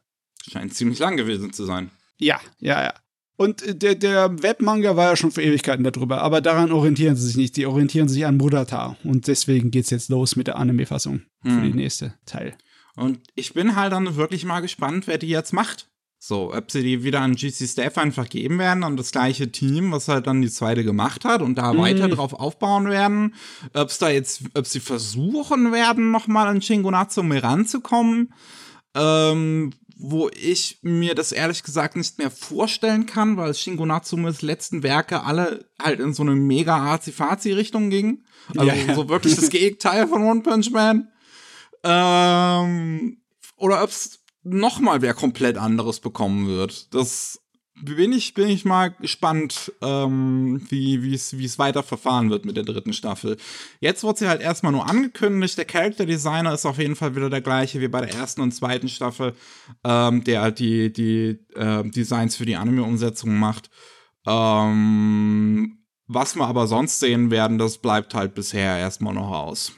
[0.48, 1.90] Scheint ziemlich lang gewesen zu sein.
[2.18, 2.94] Ja, ja, ja.
[3.36, 7.26] Und äh, der, der Webmanga war ja schon für Ewigkeiten darüber, aber daran orientieren sie
[7.26, 7.56] sich nicht.
[7.56, 8.96] Die orientieren sich an Murata.
[9.02, 11.62] Und deswegen geht's jetzt los mit der Anime-Fassung für Hm.
[11.64, 12.54] die nächste Teil.
[12.94, 15.88] Und ich bin halt dann wirklich mal gespannt, wer die jetzt macht.
[16.24, 19.90] So, ob sie die wieder an GC Staff einfach geben werden, an das gleiche Team,
[19.90, 21.78] was halt dann die zweite gemacht hat und da Mhm.
[21.78, 23.34] weiter drauf aufbauen werden.
[23.74, 28.32] Ob es da jetzt, ob sie versuchen werden, nochmal an Shingo Natsume ranzukommen.
[28.94, 34.84] Ähm, wo ich mir das ehrlich gesagt nicht mehr vorstellen kann, weil Shingo Natsumes letzten
[34.84, 38.24] Werke alle halt in so eine mega Azi-Fazi-Richtung gingen.
[38.56, 41.08] Also Ja, so wirklich das Gegenteil von One Punch Man.
[41.82, 43.18] Ähm,
[43.56, 43.90] oder ob
[44.44, 46.94] es noch mal wer komplett anderes bekommen wird.
[46.94, 47.42] Das
[47.80, 52.92] bin ich, bin ich mal gespannt, ähm, wie es weiter verfahren wird mit der dritten
[52.92, 53.36] Staffel.
[53.80, 55.58] Jetzt wird sie halt erstmal nur angekündigt.
[55.58, 58.52] Der Character Designer ist auf jeden Fall wieder der gleiche wie bei der ersten und
[58.52, 59.34] zweiten Staffel,
[59.84, 63.70] ähm, der halt die, die äh, Designs für die Anime-Umsetzung macht.
[64.26, 69.72] Ähm, Was wir aber sonst sehen werden, das bleibt halt bisher erstmal noch aus.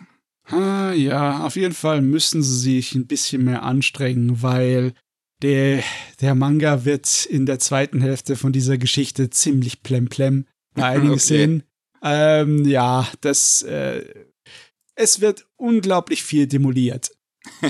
[0.46, 4.92] Ah, ja, auf jeden Fall müssen sie sich ein bisschen mehr anstrengen, weil
[5.42, 5.82] der,
[6.20, 11.20] der Manga wird in der zweiten Hälfte von dieser Geschichte ziemlich plemplem bei einigen okay.
[11.20, 11.62] Szenen.
[12.02, 14.26] Ähm, ja, das, äh,
[14.94, 17.10] es wird unglaublich viel demoliert.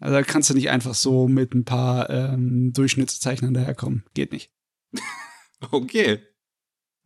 [0.00, 4.04] also da kannst du nicht einfach so mit ein paar ähm, Durchschnittszeichnern daherkommen.
[4.14, 4.50] Geht nicht.
[5.70, 6.20] okay.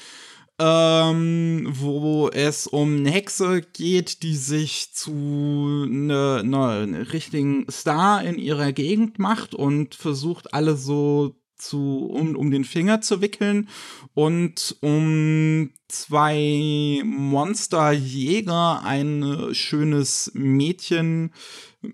[0.60, 8.38] ähm, wo es um eine Hexe geht, die sich zu einer ne, richtigen Star in
[8.38, 13.70] ihrer Gegend macht und versucht, alle so zu, um, um den Finger zu wickeln
[14.14, 21.34] und um zwei Monsterjäger, ein schönes Mädchen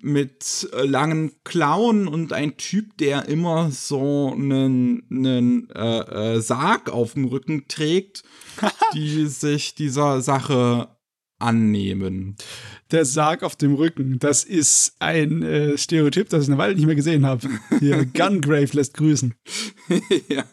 [0.01, 7.13] mit langen Klauen und ein Typ, der immer so einen, einen äh, äh, Sarg auf
[7.13, 8.23] dem Rücken trägt,
[8.93, 10.89] die sich dieser Sache
[11.39, 12.35] annehmen.
[12.91, 16.85] Der Sarg auf dem Rücken, das ist ein äh, Stereotyp, das ich eine Weile nicht
[16.85, 17.47] mehr gesehen habe.
[17.79, 19.33] Hier, Gungrave lässt grüßen.
[20.29, 20.43] ja.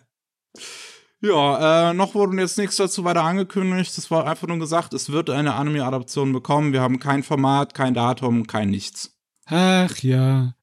[1.22, 3.96] Ja, äh, noch wurde jetzt nichts dazu weiter angekündigt.
[3.96, 6.72] Es war einfach nur gesagt, es wird eine Anime-Adaption bekommen.
[6.72, 9.15] Wir haben kein Format, kein Datum, kein nichts.
[9.46, 10.54] Ach ja.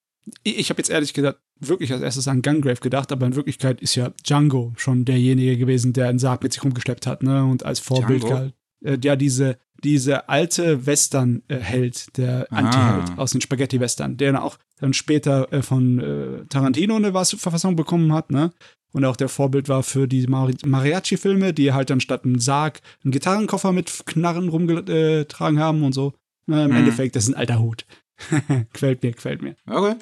[0.44, 3.82] Ich, ich habe jetzt ehrlich gesagt wirklich als erstes an Gungrave gedacht, aber in Wirklichkeit
[3.82, 7.44] ist ja Django schon derjenige gewesen, der einen Sarg mit sich rumgeschleppt hat, ne?
[7.46, 8.54] Und als Vorbild galt.
[8.84, 12.56] Äh, ja, diese, diese alte Western-Held, der ah.
[12.58, 18.14] Anti-Held aus den Spaghetti-Western, der auch dann später äh, von äh, Tarantino eine Verfassung bekommen
[18.14, 18.52] hat, ne?
[18.92, 22.80] Und auch der Vorbild war für die Mari Mariachi-Filme, die halt dann statt einem Sarg
[23.04, 26.14] einen Gitarrenkoffer mit Knarren rumgetragen haben und so.
[26.46, 26.78] Na, Im mhm.
[26.78, 27.86] Endeffekt, das ist ein alter Hut.
[28.74, 29.56] quält mir, quält mir.
[29.68, 29.96] Okay.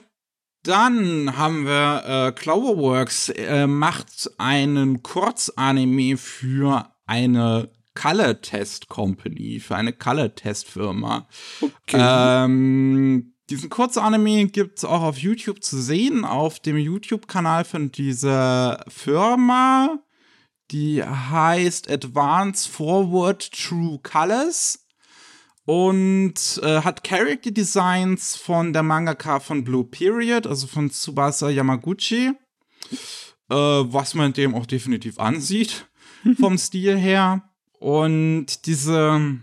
[0.63, 9.75] Dann haben wir äh, Cloverworks äh, macht einen Kurzanime für eine Color Test Company, für
[9.75, 11.27] eine Color Test Firma.
[11.61, 11.97] Okay.
[11.97, 18.85] Ähm, diesen Kurzanime gibt es auch auf YouTube zu sehen, auf dem YouTube-Kanal von dieser
[18.87, 19.99] Firma.
[20.71, 24.85] Die heißt Advanced Forward True Colors
[25.71, 32.33] und äh, hat Character Designs von der Mangaka von Blue Period, also von Tsubasa Yamaguchi,
[33.49, 35.85] äh, was man dem auch definitiv ansieht
[36.41, 37.49] vom Stil her.
[37.79, 39.39] Und diese,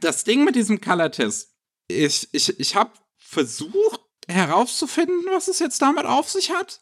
[0.00, 1.54] das Ding mit diesem Color Test,
[1.86, 6.80] ich, ich, ich habe versucht herauszufinden, was es jetzt damit auf sich hat,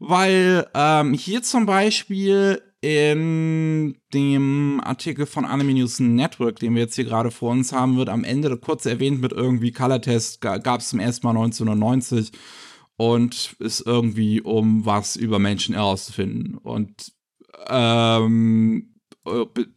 [0.00, 6.96] weil ähm, hier zum Beispiel in dem Artikel von Anime News Network, den wir jetzt
[6.96, 10.80] hier gerade vor uns haben, wird am Ende kurz erwähnt mit irgendwie Color Test, gab
[10.80, 12.32] es zum ersten Mal 1990
[12.96, 16.58] und ist irgendwie, um was über Menschen herauszufinden.
[16.58, 17.12] Und
[17.68, 19.68] ähm, be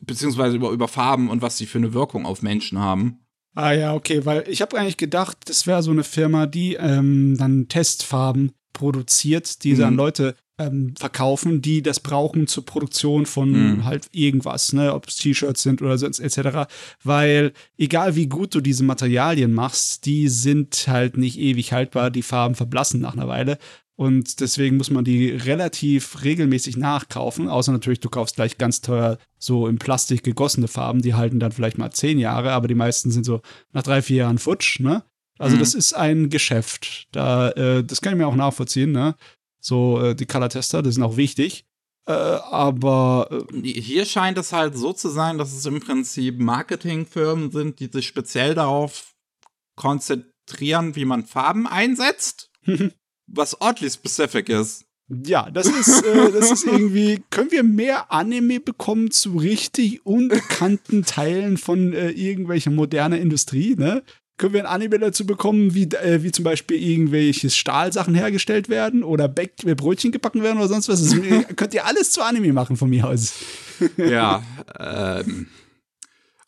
[0.00, 3.20] beziehungsweise über, über Farben und was sie für eine Wirkung auf Menschen haben.
[3.54, 7.36] Ah ja, okay, weil ich habe eigentlich gedacht, das wäre so eine Firma, die ähm,
[7.36, 9.78] dann Testfarben produziert, die mhm.
[9.78, 13.84] dann Leute ähm, verkaufen, die das brauchen zur Produktion von mhm.
[13.84, 16.70] halt irgendwas, ne, ob es T-Shirts sind oder sonst etc.
[17.02, 22.22] Weil egal wie gut du diese Materialien machst, die sind halt nicht ewig haltbar, die
[22.22, 23.58] Farben verblassen nach einer Weile.
[23.96, 29.18] Und deswegen muss man die relativ regelmäßig nachkaufen, außer natürlich, du kaufst gleich ganz teuer
[29.38, 33.10] so in Plastik gegossene Farben, die halten dann vielleicht mal zehn Jahre, aber die meisten
[33.10, 33.42] sind so
[33.72, 35.04] nach drei, vier Jahren futsch, ne?
[35.38, 35.60] Also mhm.
[35.60, 37.08] das ist ein Geschäft.
[37.12, 39.16] Da, äh, das kann ich mir auch nachvollziehen, ne?
[39.60, 41.64] So, äh, die Color-Tester, die sind auch wichtig.
[42.06, 47.50] Äh, aber äh, hier scheint es halt so zu sein, dass es im Prinzip Marketingfirmen
[47.50, 49.14] sind, die sich speziell darauf
[49.76, 52.50] konzentrieren, wie man Farben einsetzt,
[53.26, 54.86] was oddly specific ist.
[55.10, 57.20] Ja, das ist, äh, das ist irgendwie.
[57.30, 64.04] Können wir mehr Anime bekommen zu richtig unbekannten Teilen von äh, irgendwelcher moderner Industrie, ne?
[64.40, 69.04] Können wir ein Anime dazu bekommen, wie, äh, wie zum Beispiel irgendwelche Stahlsachen hergestellt werden
[69.04, 71.02] oder Back äh, Brötchen gebacken werden oder sonst was.
[71.02, 71.14] Das,
[71.56, 73.34] könnt ihr alles zu Anime machen von mir aus.
[73.98, 74.42] ja,
[74.78, 75.46] ähm.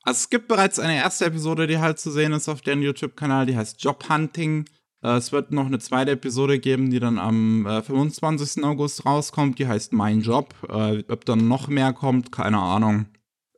[0.04, 3.44] Also es gibt bereits eine erste Episode, die halt zu sehen ist auf deren YouTube-Kanal,
[3.46, 4.64] die heißt Job Hunting.
[5.02, 8.64] Äh, es wird noch eine zweite Episode geben, die dann am äh, 25.
[8.64, 10.54] August rauskommt, die heißt Mein Job.
[10.66, 13.04] Äh, ob dann noch mehr kommt, keine Ahnung.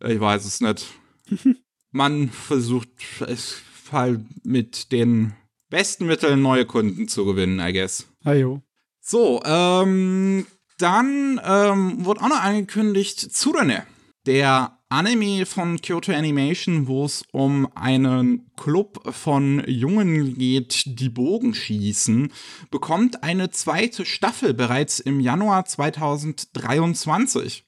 [0.01, 0.89] Ich weiß es nicht.
[1.93, 2.89] Man versucht,
[3.29, 3.63] es
[3.95, 5.35] Fall mit den
[5.71, 8.09] besten Mittel, neue Kunden zu gewinnen, I guess.
[8.25, 8.61] Ajo.
[9.01, 10.47] So, ähm,
[10.79, 13.87] dann ähm, wurde auch noch angekündigt Tsurene,
[14.27, 21.55] der Anime von Kyoto Animation, wo es um einen Club von Jungen geht, die Bogen
[21.55, 22.33] schießen,
[22.73, 27.65] bekommt eine zweite Staffel bereits im Januar 2023.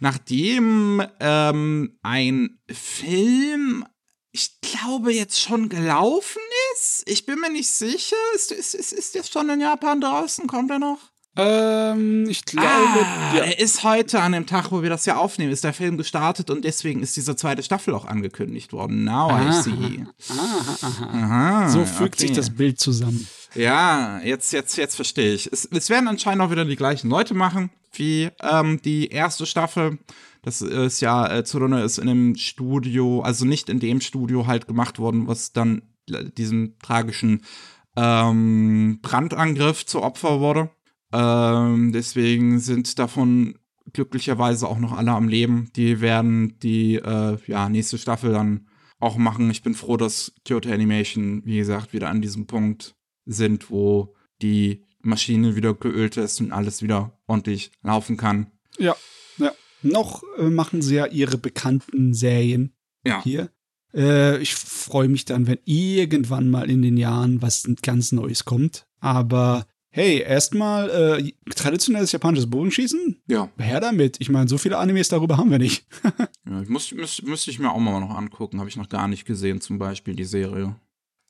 [0.00, 3.84] Nachdem ähm, ein Film,
[4.32, 6.40] ich glaube, jetzt schon gelaufen
[6.74, 7.02] ist.
[7.06, 8.16] Ich bin mir nicht sicher.
[8.34, 10.46] Ist, ist, ist, ist der schon in Japan draußen?
[10.46, 10.98] Kommt er noch?
[11.34, 13.44] Ähm, ich glaube, Ah, ja.
[13.44, 16.50] er ist heute an dem Tag, wo wir das ja aufnehmen, ist der Film gestartet
[16.50, 19.04] und deswegen ist diese zweite Staffel auch angekündigt worden.
[19.04, 19.62] Now I Aha.
[19.62, 20.04] see.
[20.28, 21.06] Aha, aha.
[21.10, 22.36] Aha, So fügt sich okay.
[22.36, 23.26] das Bild zusammen.
[23.54, 25.50] Ja, jetzt, jetzt, jetzt verstehe ich.
[25.50, 29.98] Es, es werden anscheinend auch wieder die gleichen Leute machen wie ähm, die erste Staffel.
[30.42, 34.66] Das ist ja, äh, Tsurune ist in einem Studio, also nicht in dem Studio halt
[34.66, 35.82] gemacht worden, was dann
[36.36, 37.42] diesem tragischen
[37.96, 40.70] ähm, Brandangriff zu Opfer wurde.
[41.12, 43.58] Ähm, deswegen sind davon
[43.92, 45.70] glücklicherweise auch noch alle am Leben.
[45.76, 49.50] Die werden die äh, ja, nächste Staffel dann auch machen.
[49.50, 52.94] Ich bin froh, dass Kyoto Animation, wie gesagt, wieder an diesem Punkt
[53.26, 58.52] sind, wo die Maschine wieder geölt ist und alles wieder ordentlich laufen kann.
[58.78, 58.96] Ja,
[59.38, 59.52] ja.
[59.82, 62.72] Noch äh, machen sie ja ihre bekannten Serien
[63.04, 63.22] Ja.
[63.22, 63.50] hier.
[63.94, 68.86] Äh, ich freue mich dann, wenn irgendwann mal in den Jahren was ganz Neues kommt.
[69.00, 73.20] Aber hey, erstmal äh, traditionelles japanisches Bogenschießen?
[73.28, 73.50] Ja.
[73.58, 74.16] Her damit.
[74.20, 75.84] Ich meine, so viele Animes darüber haben wir nicht.
[76.48, 78.58] ja ich muss, muss, müsste ich mir auch mal noch angucken.
[78.60, 80.76] Habe ich noch gar nicht gesehen, zum Beispiel die Serie.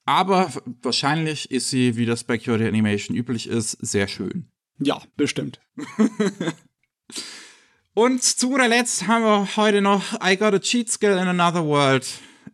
[0.04, 0.50] Aber
[0.82, 4.46] wahrscheinlich ist sie, wie das bei Kyoto Animation üblich ist, sehr schön.
[4.78, 5.60] ja, bestimmt.
[7.94, 11.66] Und zu guter Letzt haben wir heute noch I Got a Cheat Skill in Another
[11.66, 12.06] World.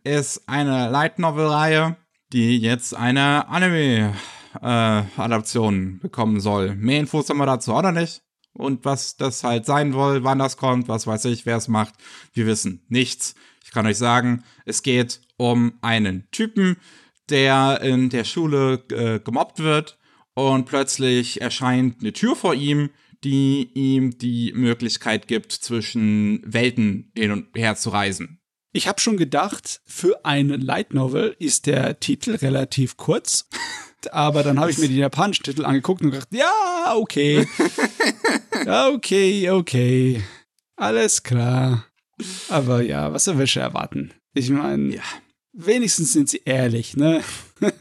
[0.03, 1.95] Ist eine Light Novel Reihe,
[2.33, 4.15] die jetzt eine Anime
[4.61, 6.75] äh, bekommen soll.
[6.75, 8.21] Mehr Infos haben wir dazu auch noch nicht.
[8.51, 11.93] Und was das halt sein soll, wann das kommt, was weiß ich, wer es macht.
[12.33, 13.33] Wir wissen nichts.
[13.63, 16.75] Ich kann euch sagen, es geht um einen Typen,
[17.29, 19.97] der in der Schule äh, gemobbt wird
[20.33, 22.89] und plötzlich erscheint eine Tür vor ihm,
[23.23, 28.39] die ihm die Möglichkeit gibt, zwischen Welten hin und her zu reisen.
[28.71, 33.47] Ich habe schon gedacht, für eine Light Novel ist der Titel relativ kurz.
[34.11, 37.45] Aber dann habe ich mir den japanischen Titel angeguckt und gedacht, ja, okay.
[38.65, 40.23] Okay, okay.
[40.75, 41.85] Alles klar.
[42.49, 44.13] Aber ja, was soll welche erwarten?
[44.33, 45.03] Ich meine, Ja.
[45.53, 47.23] wenigstens sind sie ehrlich, ne?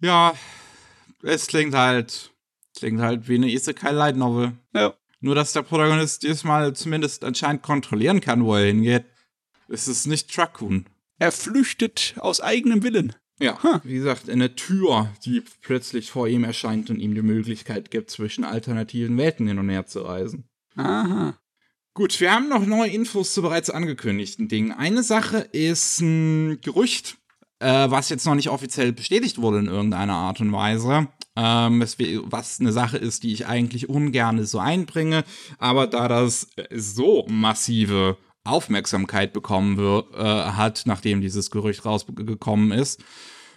[0.00, 0.34] Ja,
[1.22, 2.30] es klingt halt,
[2.76, 4.52] klingt halt wie eine Isekai Light Novel.
[4.74, 4.94] Ja.
[5.20, 9.04] Nur, dass der Protagonist diesmal zumindest anscheinend kontrollieren kann, wo er hingeht.
[9.68, 10.86] Es ist nicht Truckun.
[11.18, 13.14] Er flüchtet aus eigenem Willen.
[13.38, 13.80] Ja, Huh.
[13.84, 18.44] wie gesagt, eine Tür, die plötzlich vor ihm erscheint und ihm die Möglichkeit gibt, zwischen
[18.44, 20.48] alternativen Welten hin und her zu reisen.
[20.76, 21.36] Aha.
[21.94, 24.72] Gut, wir haben noch neue Infos zu bereits angekündigten Dingen.
[24.72, 27.16] Eine Sache ist ein Gerücht,
[27.58, 31.08] äh, was jetzt noch nicht offiziell bestätigt wurde in irgendeiner Art und Weise.
[31.36, 35.24] Ähm, was eine Sache ist, die ich eigentlich ungern so einbringe,
[35.58, 43.02] aber da das so massive Aufmerksamkeit bekommen wir, äh, hat, nachdem dieses Gerücht rausgekommen ist,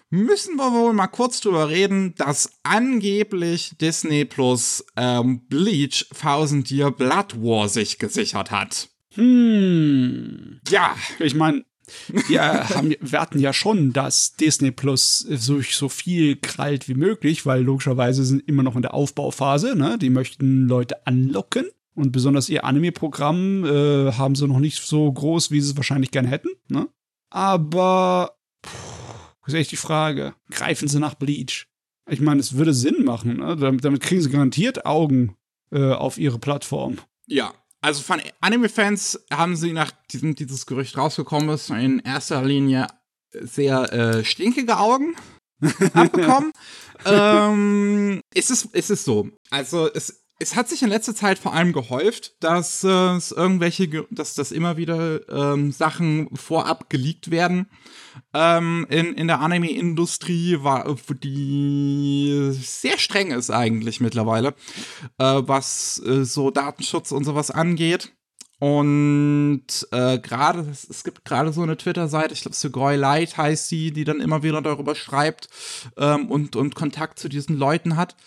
[0.09, 6.91] müssen wir wohl mal kurz drüber reden, dass angeblich Disney Plus ähm, Bleach Thousand Year
[6.91, 8.89] Blood War sich gesichert hat.
[9.13, 10.59] Hm.
[10.69, 11.63] Ja, Ich meine,
[12.27, 17.63] wir haben, werten ja schon, dass Disney Plus so, so viel krallt wie möglich, weil
[17.63, 19.97] logischerweise sind immer noch in der Aufbauphase, ne?
[19.97, 21.65] Die möchten Leute anlocken.
[21.95, 26.11] Und besonders ihr Anime-Programm äh, haben sie noch nicht so groß, wie sie es wahrscheinlich
[26.11, 26.87] gerne hätten, ne?
[27.29, 28.69] Aber, puh,
[29.47, 30.33] ist echt die Frage.
[30.49, 31.67] Greifen sie nach Bleach?
[32.09, 33.55] Ich meine, es würde Sinn machen, ne?
[33.55, 35.35] Damit, damit kriegen sie garantiert Augen
[35.71, 36.97] äh, auf ihre Plattform.
[37.27, 37.53] ja.
[37.81, 42.87] Also von Anime-Fans haben sie nach diesem dieses Gerücht rausgekommen ist, in erster Linie
[43.31, 45.15] sehr äh, stinkige Augen
[45.93, 46.51] abbekommen.
[47.05, 49.29] ähm, es, ist, es ist so.
[49.49, 53.87] Also es, es hat sich in letzter Zeit vor allem gehäuft, dass äh, es irgendwelche,
[53.87, 57.69] Ge- dass das immer wieder ähm, Sachen vorab geleakt werden.
[58.33, 64.55] Ähm, in, in der Anime-Industrie war, die sehr streng ist eigentlich mittlerweile,
[65.17, 68.13] äh, was äh, so Datenschutz und sowas angeht.
[68.59, 73.91] Und äh, gerade, es, gibt gerade so eine Twitter-Seite, ich glaube, Sugoi Light heißt sie,
[73.91, 75.47] die dann immer wieder darüber schreibt
[75.97, 78.17] ähm, und, und Kontakt zu diesen Leuten hat.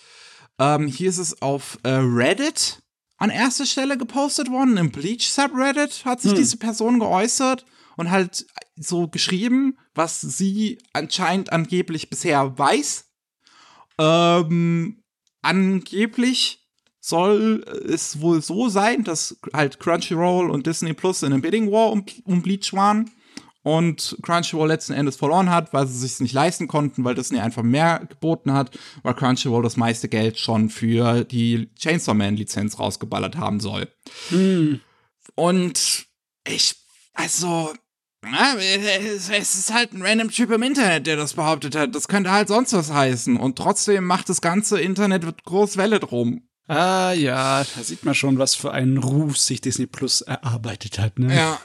[0.58, 2.82] Ähm, hier ist es auf äh, Reddit
[3.18, 4.76] an erster Stelle gepostet worden.
[4.76, 6.38] Im Bleach Subreddit hat sich hm.
[6.38, 7.64] diese Person geäußert
[7.96, 8.46] und halt
[8.76, 13.08] so geschrieben, was sie anscheinend angeblich bisher weiß.
[13.98, 15.02] Ähm,
[15.42, 16.66] angeblich
[17.00, 21.90] soll es wohl so sein, dass halt Crunchyroll und Disney Plus in einem Bidding War
[21.90, 23.10] um, um Bleach waren
[23.62, 27.62] und Crunchyroll letzten Endes verloren hat, weil sie sich nicht leisten konnten, weil Disney einfach
[27.62, 33.36] mehr geboten hat, weil Crunchyroll das meiste Geld schon für die Chainsaw Man Lizenz rausgeballert
[33.36, 33.88] haben soll.
[34.30, 34.80] Hm.
[35.34, 36.06] Und
[36.46, 36.74] ich,
[37.14, 37.72] also,
[38.24, 41.94] na, es ist halt ein random Typ im Internet, der das behauptet hat.
[41.94, 43.36] Das könnte halt sonst was heißen.
[43.36, 46.42] Und trotzdem macht das ganze Internet groß Welle drum.
[46.68, 51.18] Ah ja, da sieht man schon, was für einen Ruf sich Disney Plus erarbeitet hat,
[51.18, 51.34] ne?
[51.34, 51.60] Ja.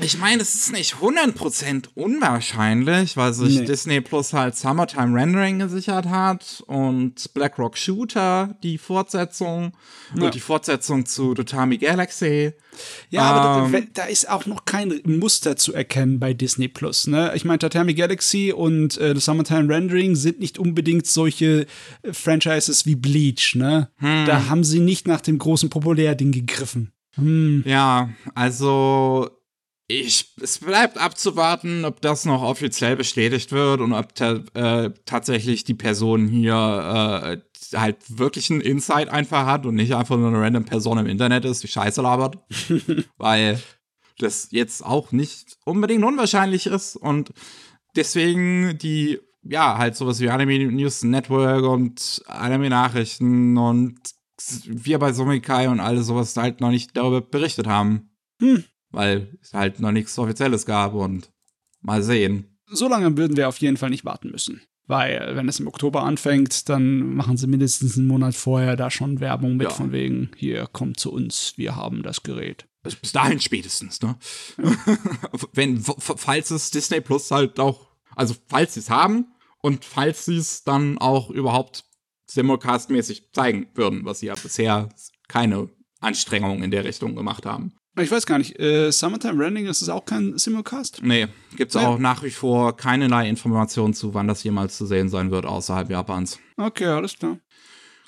[0.00, 3.64] Ich meine, es ist nicht 100% unwahrscheinlich, weil sich nee.
[3.64, 9.72] Disney Plus halt Summertime Rendering gesichert hat und BlackRock Shooter, die Fortsetzung
[10.16, 10.24] ja.
[10.24, 12.52] und die Fortsetzung zu Dotami Galaxy.
[13.10, 17.06] Ja, aber da, ähm, da, ist auch noch kein Muster zu erkennen bei Disney Plus.
[17.06, 17.32] Ne?
[17.36, 21.66] Ich meine, Tatami Galaxy und äh, Summertime Rendering sind nicht unbedingt solche
[22.02, 23.54] äh, Franchises wie Bleach.
[23.54, 23.90] Ne?
[23.98, 24.26] Hm.
[24.26, 26.90] Da haben sie nicht nach dem großen Populärding gegriffen.
[27.14, 27.62] Hm.
[27.64, 29.30] Ja, also
[30.00, 35.74] ich, es bleibt abzuwarten, ob das noch offiziell bestätigt wird und ob äh, tatsächlich die
[35.74, 37.40] Person hier
[37.74, 41.06] äh, halt wirklich einen Insight einfach hat und nicht einfach nur eine random Person im
[41.06, 42.38] Internet ist, die Scheiße labert.
[43.16, 43.60] Weil
[44.18, 47.32] das jetzt auch nicht unbedingt unwahrscheinlich ist und
[47.96, 53.98] deswegen die, ja, halt sowas wie Anime News Network und Anime Nachrichten und
[54.66, 58.10] wir bei Sumikai und alle sowas halt noch nicht darüber berichtet haben.
[58.40, 58.64] Hm
[58.94, 61.30] weil es halt noch nichts Offizielles gab und
[61.80, 62.58] mal sehen.
[62.66, 64.62] So lange würden wir auf jeden Fall nicht warten müssen.
[64.86, 69.20] Weil, wenn es im Oktober anfängt, dann machen sie mindestens einen Monat vorher da schon
[69.20, 69.74] Werbung mit, ja.
[69.74, 72.66] von wegen, hier, kommt zu uns, wir haben das Gerät.
[72.82, 74.16] Bis dahin spätestens, ne?
[74.58, 74.76] Ja.
[75.54, 79.32] wenn, falls es Disney Plus halt auch, also falls sie es haben
[79.62, 81.84] und falls sie es dann auch überhaupt
[82.30, 84.90] simulcast-mäßig zeigen würden, was sie ja bisher
[85.28, 85.70] keine
[86.00, 87.74] Anstrengungen in der Richtung gemacht haben.
[87.96, 91.00] Ich weiß gar nicht, äh, Summertime Rending ist es auch kein Simulcast?
[91.02, 91.86] Nee, gibt es nee.
[91.86, 95.88] auch nach wie vor keinerlei Informationen zu, wann das jemals zu sehen sein wird außerhalb
[95.90, 96.40] Japans.
[96.56, 97.38] Okay, alles klar.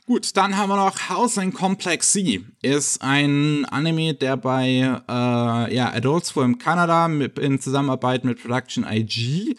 [0.07, 2.45] Gut, dann haben wir noch House in Complex C.
[2.63, 4.69] Ist ein Anime, der bei
[5.09, 9.57] äh, ja, Adult Swim Canada mit, in Zusammenarbeit mit Production IG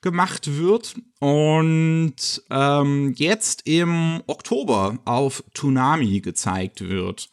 [0.00, 2.14] gemacht wird und
[2.50, 7.28] ähm, jetzt im Oktober auf Toonami gezeigt wird.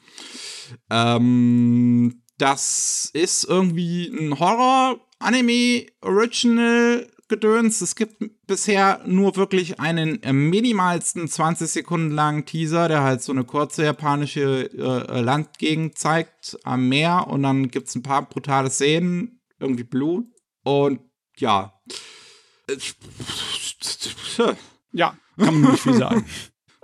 [0.90, 7.82] Ähm, das ist irgendwie ein Horror-Anime-Original Gedöns.
[7.82, 13.44] Es gibt bisher nur wirklich einen minimalsten 20 Sekunden langen Teaser, der halt so eine
[13.44, 19.42] kurze japanische äh, Landgegend zeigt am Meer und dann gibt es ein paar brutale Szenen,
[19.60, 20.28] irgendwie Blut
[20.64, 21.02] und
[21.36, 21.74] ja.
[24.94, 26.26] Ja, kann man nicht viel sagen.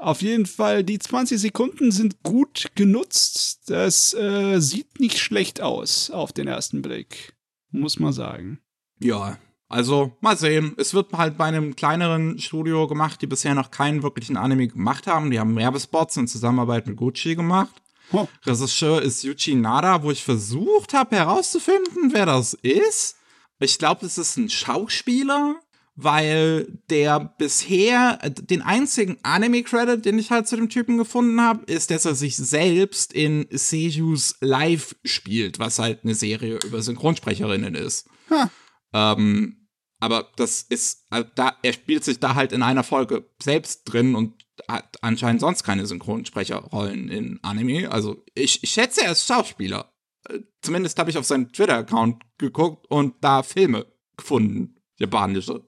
[0.04, 3.70] Auf jeden Fall, die 20 Sekunden sind gut genutzt.
[3.70, 7.34] Das äh, sieht nicht schlecht aus auf den ersten Blick.
[7.72, 8.60] Muss man sagen.
[9.00, 9.38] Ja,
[9.70, 10.74] also mal sehen.
[10.76, 15.08] Es wird halt bei einem kleineren Studio gemacht, die bisher noch keinen wirklichen Anime gemacht
[15.08, 15.32] haben.
[15.32, 17.74] Die haben Werbespots in Zusammenarbeit mit Gucci gemacht.
[18.12, 18.28] Oh.
[18.46, 23.16] Regisseur ist Yuchi Nada, wo ich versucht habe herauszufinden, wer das ist.
[23.60, 25.56] Ich glaube, es ist ein Schauspieler
[25.96, 31.92] weil der bisher den einzigen Anime-Credit, den ich halt zu dem Typen gefunden habe, ist,
[31.92, 38.08] dass er sich selbst in Seiyus Live spielt, was halt eine Serie über Synchronsprecherinnen ist.
[38.30, 38.48] Huh.
[38.94, 39.68] Ähm,
[40.00, 44.16] aber das ist, also da, er spielt sich da halt in einer Folge selbst drin
[44.16, 44.34] und
[44.68, 47.92] hat anscheinend sonst keine Synchronsprecherrollen in Anime.
[47.92, 49.94] Also ich, ich schätze, er ist Schauspieler.
[50.28, 53.86] Äh, zumindest habe ich auf seinen Twitter-Account geguckt und da Filme
[54.18, 55.64] gefunden, japanische.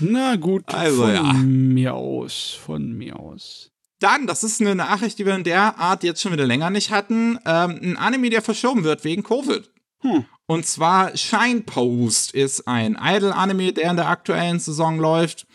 [0.00, 1.32] Na gut, also, von ja.
[1.32, 3.70] mir aus, von mir aus.
[4.00, 6.90] Dann, das ist eine Nachricht, die wir in der Art jetzt schon wieder länger nicht
[6.90, 9.70] hatten, ähm, ein Anime, der verschoben wird wegen Covid.
[10.00, 10.26] Hm.
[10.46, 15.46] Und zwar Shine Post ist ein Idol-Anime, der in der aktuellen Saison läuft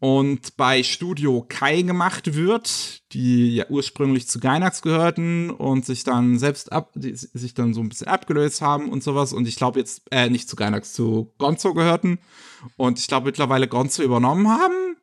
[0.00, 6.38] und bei Studio Kai gemacht wird, die ja ursprünglich zu Gainax gehörten und sich dann
[6.38, 9.32] selbst ab, die, sich dann so ein bisschen abgelöst haben und sowas.
[9.32, 12.18] Und ich glaube jetzt, äh, nicht zu Gainax, zu Gonzo gehörten.
[12.76, 14.96] Und ich glaube mittlerweile Gonzo übernommen haben.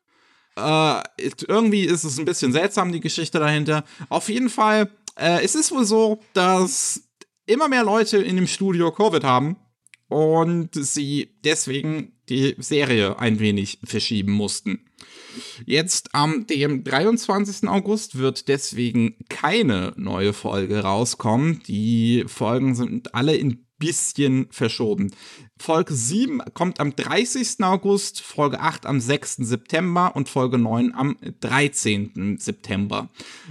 [0.56, 3.84] Äh, irgendwie ist es ein bisschen seltsam, die Geschichte dahinter.
[4.10, 7.04] Auf jeden Fall, äh, es ist wohl so, dass
[7.46, 9.58] immer mehr Leute in dem Studio Covid haben
[10.12, 14.86] und sie deswegen die Serie ein wenig verschieben mussten.
[15.66, 17.70] Jetzt am dem 23.
[17.70, 21.62] August wird deswegen keine neue Folge rauskommen.
[21.66, 25.12] Die Folgen sind alle ein bisschen verschoben.
[25.58, 27.64] Folge 7 kommt am 30.
[27.64, 29.38] August, Folge 8 am 6.
[29.38, 32.38] September und Folge 9 am 13.
[32.38, 33.10] September.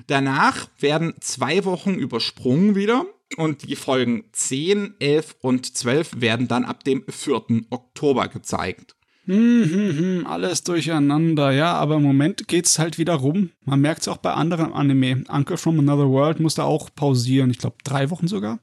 [0.08, 3.06] Danach werden zwei Wochen übersprungen wieder
[3.36, 7.64] und die Folgen 10, 11 und 12 werden dann ab dem 4.
[7.70, 8.96] Oktober gezeigt.
[9.26, 13.50] Hm, hm, hm, alles durcheinander, ja, aber im Moment geht's halt wieder rum.
[13.64, 15.24] Man merkt es auch bei anderen Anime.
[15.28, 18.58] Uncle from Another World musste auch pausieren, ich glaube drei Wochen sogar.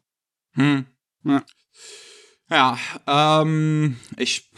[0.53, 0.85] Hm.
[1.23, 1.43] Ja.
[2.49, 4.49] Ja, ähm, ich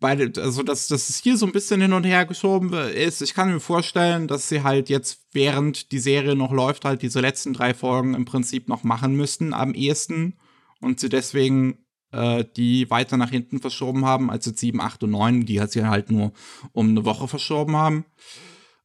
[0.00, 3.22] beide, also dass, dass es hier so ein bisschen hin und her geschoben ist.
[3.22, 7.20] Ich kann mir vorstellen, dass sie halt jetzt, während die Serie noch läuft, halt diese
[7.20, 10.38] letzten drei Folgen im Prinzip noch machen müssten am ehesten
[10.80, 15.10] und sie deswegen äh, die weiter nach hinten verschoben haben, als jetzt 7, 8 und
[15.10, 16.32] 9, die hat sie halt nur
[16.72, 18.04] um eine Woche verschoben haben.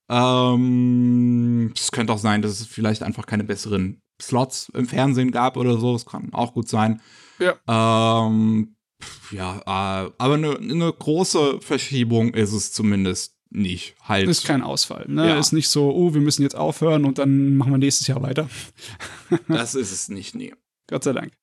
[0.09, 5.57] Ähm, es könnte auch sein, dass es vielleicht einfach keine besseren Slots im Fernsehen gab
[5.57, 5.93] oder so.
[5.93, 7.01] Das kann auch gut sein.
[7.39, 7.55] Ja.
[8.28, 8.76] Ähm,
[9.32, 13.95] ja, äh, aber eine, eine große Verschiebung ist es zumindest nicht.
[14.08, 14.28] Halt.
[14.28, 15.06] Ist kein Ausfall.
[15.08, 15.28] Ne?
[15.28, 15.39] Ja.
[15.39, 18.49] Ist nicht so, oh, wir müssen jetzt aufhören und dann machen wir nächstes Jahr weiter.
[19.47, 20.54] das ist es nicht, nee.
[20.88, 21.34] Gott sei Dank.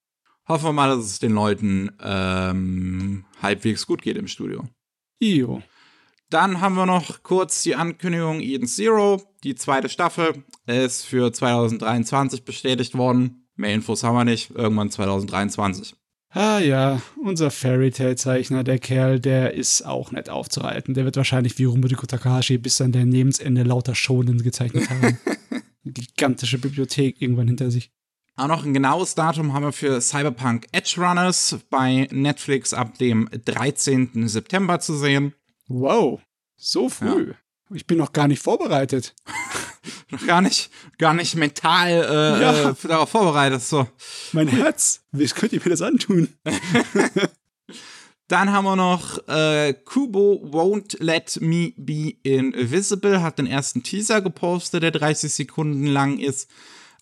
[0.48, 4.64] Hoffen wir mal, dass es den Leuten ähm, halbwegs gut geht im Studio.
[5.20, 5.62] Io.
[6.30, 9.22] Dann haben wir noch kurz die Ankündigung Eden Zero.
[9.44, 13.48] Die zweite Staffel ist für 2023 bestätigt worden.
[13.56, 14.50] Mehr Infos haben wir nicht.
[14.50, 15.94] Irgendwann 2023.
[16.30, 20.92] Ah ja, unser Fairy Tale Zeichner, der Kerl, der ist auch nett aufzuhalten.
[20.92, 25.18] Der wird wahrscheinlich wie Rumuriko Takahashi bis an der Lebensende lauter Shonen gezeichnet haben.
[25.84, 27.90] Gigantische Bibliothek irgendwann hinter sich.
[28.36, 33.28] Auch noch ein genaues Datum haben wir für Cyberpunk Edge Runners bei Netflix ab dem
[33.32, 34.28] 13.
[34.28, 35.34] September zu sehen.
[35.66, 36.20] Wow,
[36.56, 37.30] so früh.
[37.30, 37.34] Ja.
[37.74, 39.14] Ich bin noch gar nicht vorbereitet.
[40.10, 42.70] noch gar nicht, gar nicht mental äh, ja.
[42.70, 43.62] äh, darauf vorbereitet.
[43.62, 43.86] So.
[44.32, 46.28] Mein Herz, wie könnt ihr mir das antun?
[48.28, 54.20] Dann haben wir noch äh, Kubo Won't Let Me Be Invisible, hat den ersten Teaser
[54.20, 56.50] gepostet, der 30 Sekunden lang ist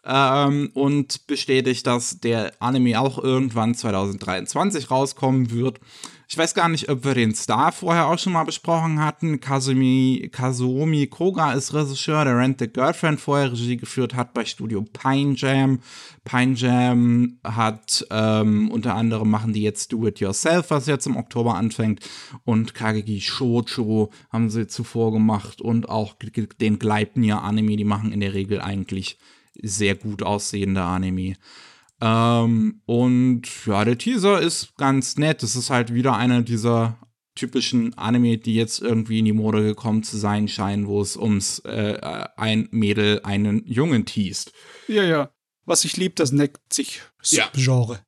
[0.06, 5.80] ähm, und bestätigt, dass der Anime auch irgendwann 2023 rauskommen wird.
[6.28, 9.38] Ich weiß gar nicht, ob wir den Star vorher auch schon mal besprochen hatten.
[9.38, 14.82] Kazumi, Kazuomi Koga ist Regisseur, der Rent the Girlfriend vorher Regie geführt hat bei Studio
[14.82, 15.78] Pine Jam.
[16.24, 21.16] Pine Jam hat ähm, unter anderem machen die jetzt Do It Yourself, was jetzt im
[21.16, 22.00] Oktober anfängt.
[22.44, 26.16] Und Kageki Shoujo haben sie zuvor gemacht und auch
[26.60, 29.16] den Gleipnir Anime, die machen in der Regel eigentlich
[29.62, 31.34] sehr gut aussehende Anime.
[32.00, 35.42] Ähm, und ja, der Teaser ist ganz nett.
[35.42, 36.98] Es ist halt wieder einer dieser
[37.34, 41.60] typischen Anime, die jetzt irgendwie in die Mode gekommen zu sein scheinen, wo es ums
[41.60, 44.52] äh, ein Mädel einen Jungen teast.
[44.88, 45.30] Ja, ja.
[45.64, 47.94] Was ich lieb, das neckt sich Subgenre.
[47.94, 48.00] Ja.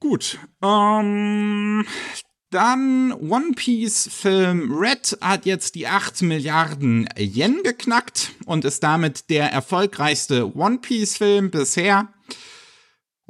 [0.00, 0.38] Gut.
[0.62, 1.84] Ähm,
[2.50, 9.30] dann One Piece Film Red hat jetzt die 8 Milliarden Yen geknackt und ist damit
[9.30, 12.08] der erfolgreichste One Piece Film bisher.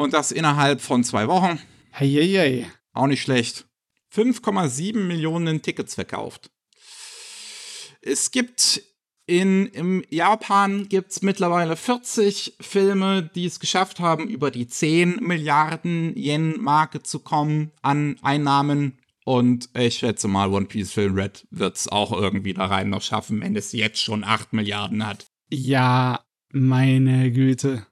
[0.00, 1.60] Und das innerhalb von zwei Wochen.
[1.90, 2.66] Hey.
[2.94, 3.66] Auch nicht schlecht.
[4.14, 6.50] 5,7 Millionen Tickets verkauft.
[8.00, 8.82] Es gibt
[9.26, 15.16] in im Japan gibt es mittlerweile 40 Filme, die es geschafft haben, über die 10
[15.20, 18.98] Milliarden Yen-Marke zu kommen an Einnahmen.
[19.26, 23.02] Und ich schätze mal, One Piece Film Red wird es auch irgendwie da rein noch
[23.02, 25.26] schaffen, wenn es jetzt schon 8 Milliarden hat.
[25.50, 27.86] Ja, meine Güte.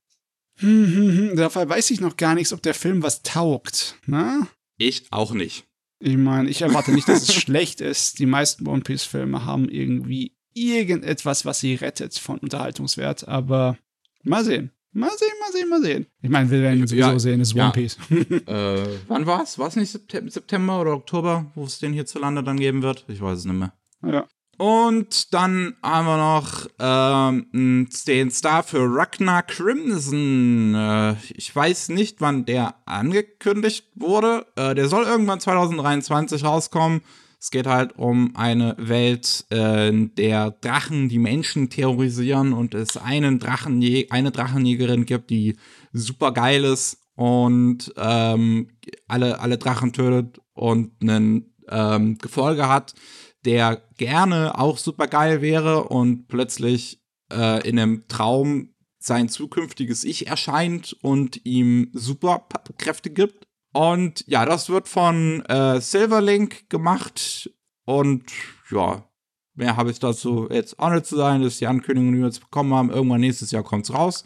[0.58, 1.36] Hm, hm, hm.
[1.36, 3.96] Dabei weiß ich noch gar nichts, ob der Film was taugt.
[4.06, 4.46] Ne?
[4.76, 5.66] Ich auch nicht.
[6.00, 8.18] Ich meine, ich erwarte nicht, dass es schlecht ist.
[8.18, 13.78] Die meisten One Piece-Filme haben irgendwie irgendetwas, was sie rettet von Unterhaltungswert, aber
[14.22, 14.72] mal sehen.
[14.92, 16.06] Mal sehen, mal sehen, mal sehen.
[16.22, 17.64] Ich meine, wir werden sowieso ja, sehen, es ist ja.
[17.64, 17.98] One Piece.
[18.10, 19.58] äh, wann war's?
[19.58, 23.04] War es nicht September oder Oktober, wo es den hierzulande dann geben wird?
[23.06, 23.72] Ich weiß es nicht mehr.
[24.02, 24.26] Ja.
[24.58, 30.74] Und dann haben wir noch ähm, den Star für Ragnar Crimson.
[30.74, 34.46] Äh, ich weiß nicht, wann der angekündigt wurde.
[34.56, 37.02] Äh, der soll irgendwann 2023 rauskommen.
[37.40, 42.96] Es geht halt um eine Welt, äh, in der Drachen die Menschen terrorisieren und es
[42.96, 45.56] einen Drachenjä eine Drachenjägerin gibt, die
[45.92, 48.70] super geil ist und ähm,
[49.06, 52.94] alle, alle Drachen tötet und einen ähm, Gefolge hat
[53.44, 60.26] der gerne auch super geil wäre und plötzlich äh, in einem Traum sein zukünftiges Ich
[60.26, 63.46] erscheint und ihm Superkräfte gibt.
[63.72, 67.50] Und ja, das wird von äh, Silverlink gemacht
[67.84, 68.24] und
[68.70, 69.08] ja,
[69.58, 71.42] Mehr habe ich dazu jetzt auch nicht zu sagen.
[71.42, 72.90] Das ist die Ankündigung, die wir jetzt bekommen haben.
[72.90, 74.24] Irgendwann nächstes Jahr kommt es raus.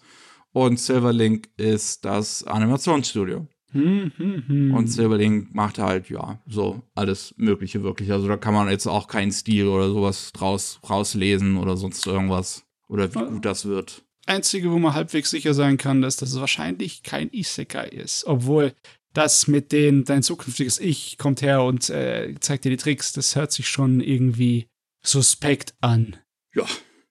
[0.53, 3.49] Und Silverlink ist das Animationsstudio.
[3.73, 4.75] Hm, hm, hm.
[4.75, 8.13] Und Silverlink macht halt, ja, so alles Mögliche wirklich.
[8.13, 12.65] Also da kann man jetzt auch keinen Stil oder sowas draus rauslesen oder sonst irgendwas.
[12.89, 14.05] Oder wie gut das wird.
[14.27, 18.25] Einzige, wo man halbwegs sicher sein kann, ist, dass es wahrscheinlich kein Isekai ist.
[18.27, 18.75] Obwohl
[19.15, 23.35] das mit den, dein zukünftiges Ich kommt her und äh, zeigt dir die Tricks, das
[23.37, 24.69] hört sich schon irgendwie
[25.03, 26.17] suspekt an.
[26.55, 26.65] Ja.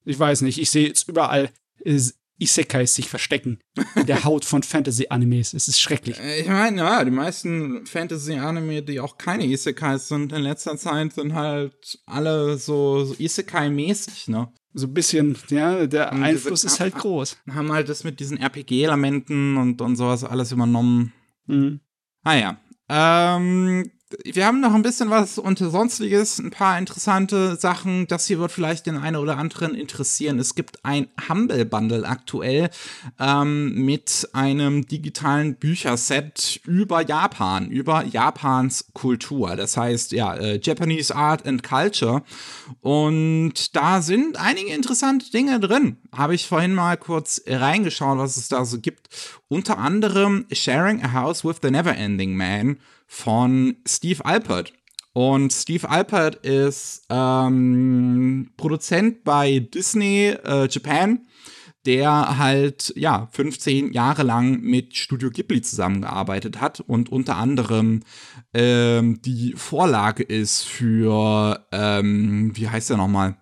[0.05, 1.49] Ich weiß nicht, ich sehe jetzt überall
[1.83, 1.99] äh,
[2.41, 3.59] Isekais sich verstecken.
[3.95, 5.53] In der Haut von Fantasy-Animes.
[5.53, 6.19] Es ist schrecklich.
[6.19, 11.13] Äh, Ich meine, ja, die meisten Fantasy-Anime, die auch keine Isekais sind in letzter Zeit,
[11.13, 14.51] sind halt alle so, so Isekai-mäßig, ne?
[14.73, 17.37] So ein bisschen, ja, der Und diese Einfluss ist halt groß.
[17.51, 21.13] Haben halt das mit diesen RPG-Elementen und, und sowas alles übernommen.
[21.45, 21.81] Mhm.
[22.23, 22.57] Ah ja.
[22.89, 23.91] Ähm,
[24.23, 28.07] wir haben noch ein bisschen was unter Sonstiges, ein paar interessante Sachen.
[28.07, 30.39] Das hier wird vielleicht den einen oder anderen interessieren.
[30.39, 32.69] Es gibt ein Humble Bundle aktuell
[33.19, 39.55] ähm, mit einem digitalen Bücherset über Japan, über Japans Kultur.
[39.55, 42.23] Das heißt, ja, äh, Japanese Art and Culture.
[42.81, 45.97] Und da sind einige interessante Dinge drin.
[46.11, 49.09] Habe ich vorhin mal kurz reingeschaut, was es da so gibt.
[49.47, 52.77] Unter anderem Sharing a House with the Neverending Man
[53.11, 54.71] von Steve Alpert.
[55.11, 61.27] Und Steve Alpert ist ähm, Produzent bei Disney äh, Japan,
[61.85, 67.99] der halt ja 15 Jahre lang mit Studio Ghibli zusammengearbeitet hat und unter anderem
[68.53, 73.35] ähm, die Vorlage ist für ähm, wie heißt der nochmal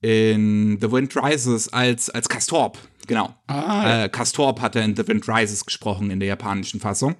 [0.00, 4.04] in The Wind Rises als als Castorp genau Ah, ja.
[4.04, 7.16] äh, Castorp hat er in The Wind Rises gesprochen in der japanischen Fassung.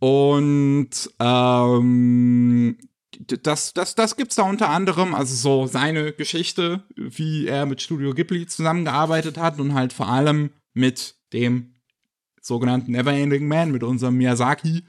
[0.00, 0.90] Und
[1.20, 2.78] ähm,
[3.42, 8.14] das, das, das gibt's da unter anderem, also so seine Geschichte, wie er mit Studio
[8.14, 11.74] Ghibli zusammengearbeitet hat und halt vor allem mit dem
[12.40, 14.84] sogenannten Neverending Man, mit unserem Miyazaki.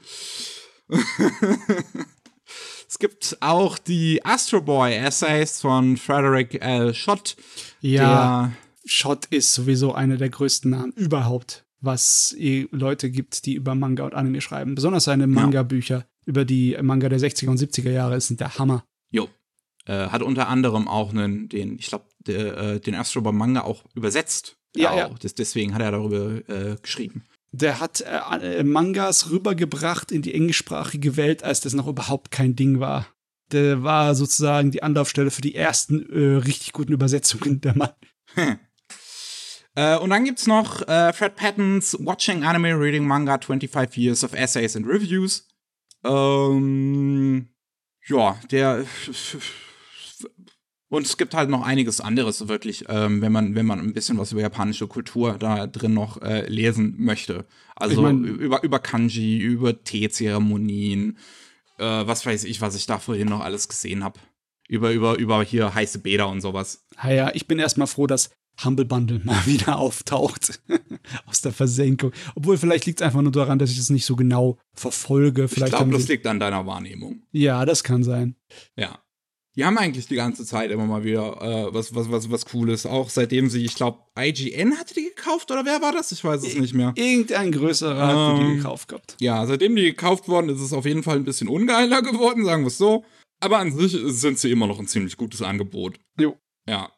[2.88, 6.94] es gibt auch die Astro Boy Essays von Frederick L.
[6.94, 7.36] Schott,
[7.80, 8.52] ja.
[8.84, 12.34] Shot ist sowieso einer der größten Namen überhaupt, was
[12.70, 14.74] Leute gibt, die über Manga und Anime schreiben.
[14.74, 18.84] Besonders seine Manga-Bücher über die Manga der 60er und 70er Jahre sind der Hammer.
[19.10, 19.28] Jo.
[19.84, 23.84] Äh, hat unter anderem auch einen, den, ich glaube, äh, den Astro Boy Manga auch
[23.94, 24.56] übersetzt.
[24.76, 24.96] Ja, auch.
[24.96, 25.10] ja.
[25.20, 27.24] Das, deswegen hat er darüber äh, geschrieben.
[27.50, 32.56] Der hat äh, äh, Mangas rübergebracht in die englischsprachige Welt, als das noch überhaupt kein
[32.56, 33.06] Ding war.
[33.50, 38.58] Der war sozusagen die Anlaufstelle für die ersten äh, richtig guten Übersetzungen der Mann.
[39.74, 44.34] Äh, und dann gibt's noch äh, Fred Pattons Watching Anime, Reading Manga, 25 Years of
[44.34, 45.48] Essays and Reviews.
[46.04, 47.48] Ähm,
[48.06, 48.84] ja, der.
[50.88, 54.18] Und es gibt halt noch einiges anderes, wirklich, ähm, wenn man, wenn man ein bisschen
[54.18, 57.46] was über japanische Kultur da drin noch äh, lesen möchte.
[57.76, 61.16] Also Ich mein- über, über Kanji, über Teezeremonien,
[61.78, 64.20] äh, was weiß ich, was ich da vorhin noch alles gesehen habe.
[64.68, 66.84] Über, über, über hier heiße Bäder und sowas.
[67.02, 68.30] Naja, ich bin erstmal froh, dass
[68.64, 70.60] Humble Bundle mal wieder auftaucht
[71.26, 72.12] aus der Versenkung.
[72.34, 75.44] Obwohl, vielleicht liegt es einfach nur daran, dass ich das nicht so genau verfolge.
[75.44, 77.22] Ich Vielleicht glaube, haben das liegt an deiner Wahrnehmung.
[77.32, 78.36] Ja, das kann sein.
[78.76, 78.98] Ja.
[79.54, 82.86] Die haben eigentlich die ganze Zeit immer mal wieder äh, was, was, was, was Cooles.
[82.86, 86.10] Auch seitdem sie, ich glaube, IGN hatte die gekauft oder wer war das?
[86.10, 86.94] Ich weiß es nicht mehr.
[86.96, 89.16] Irgendein größerer hat die Ähm, gekauft gehabt.
[89.20, 92.46] Ja, seitdem die gekauft worden ist, ist es auf jeden Fall ein bisschen ungeiler geworden,
[92.46, 93.04] sagen wir es so.
[93.40, 95.98] Aber an sich sind sie immer noch ein ziemlich gutes Angebot.
[96.18, 96.38] Jo.
[96.66, 96.90] Ja.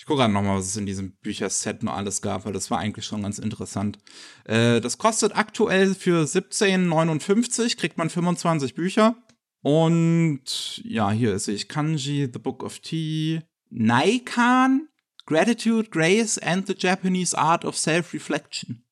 [0.00, 2.78] Ich gucke gerade nochmal, was es in diesem Bücherset noch alles gab, weil das war
[2.78, 3.98] eigentlich schon ganz interessant.
[4.44, 9.14] Äh, das kostet aktuell für 17,59, kriegt man 25 Bücher.
[9.60, 14.88] Und ja, hier sehe ich Kanji, The Book of Tea, Naikan,
[15.26, 18.82] Gratitude, Grace and the Japanese Art of Self-Reflection.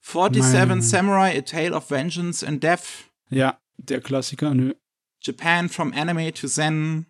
[0.00, 3.04] 47 Meine- Samurai, A Tale of Vengeance and Death.
[3.30, 4.74] Ja, der Klassiker, nö.
[5.22, 7.06] Japan from Anime to Zen.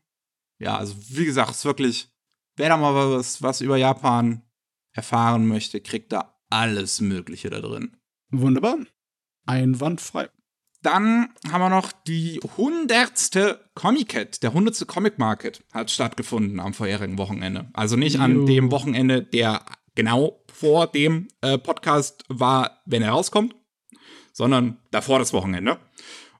[0.59, 2.11] Ja, also wie gesagt, es ist wirklich,
[2.57, 4.43] wer da mal was, was über Japan
[4.93, 7.97] erfahren möchte, kriegt da alles Mögliche da drin.
[8.31, 8.79] Wunderbar.
[9.47, 10.29] Einwandfrei.
[10.83, 17.19] Dann haben wir noch die hundertste Comic-Cat, der hundertste Comic Market hat stattgefunden am vorherigen
[17.19, 17.69] Wochenende.
[17.73, 18.47] Also nicht an Jo.
[18.47, 23.55] dem Wochenende, der genau vor dem äh, Podcast war, wenn er rauskommt,
[24.33, 25.79] sondern davor das Wochenende.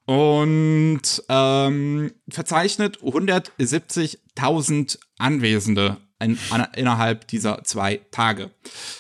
[0.05, 8.51] Und ähm, verzeichnet 170.000 Anwesende in, an, innerhalb dieser zwei Tage.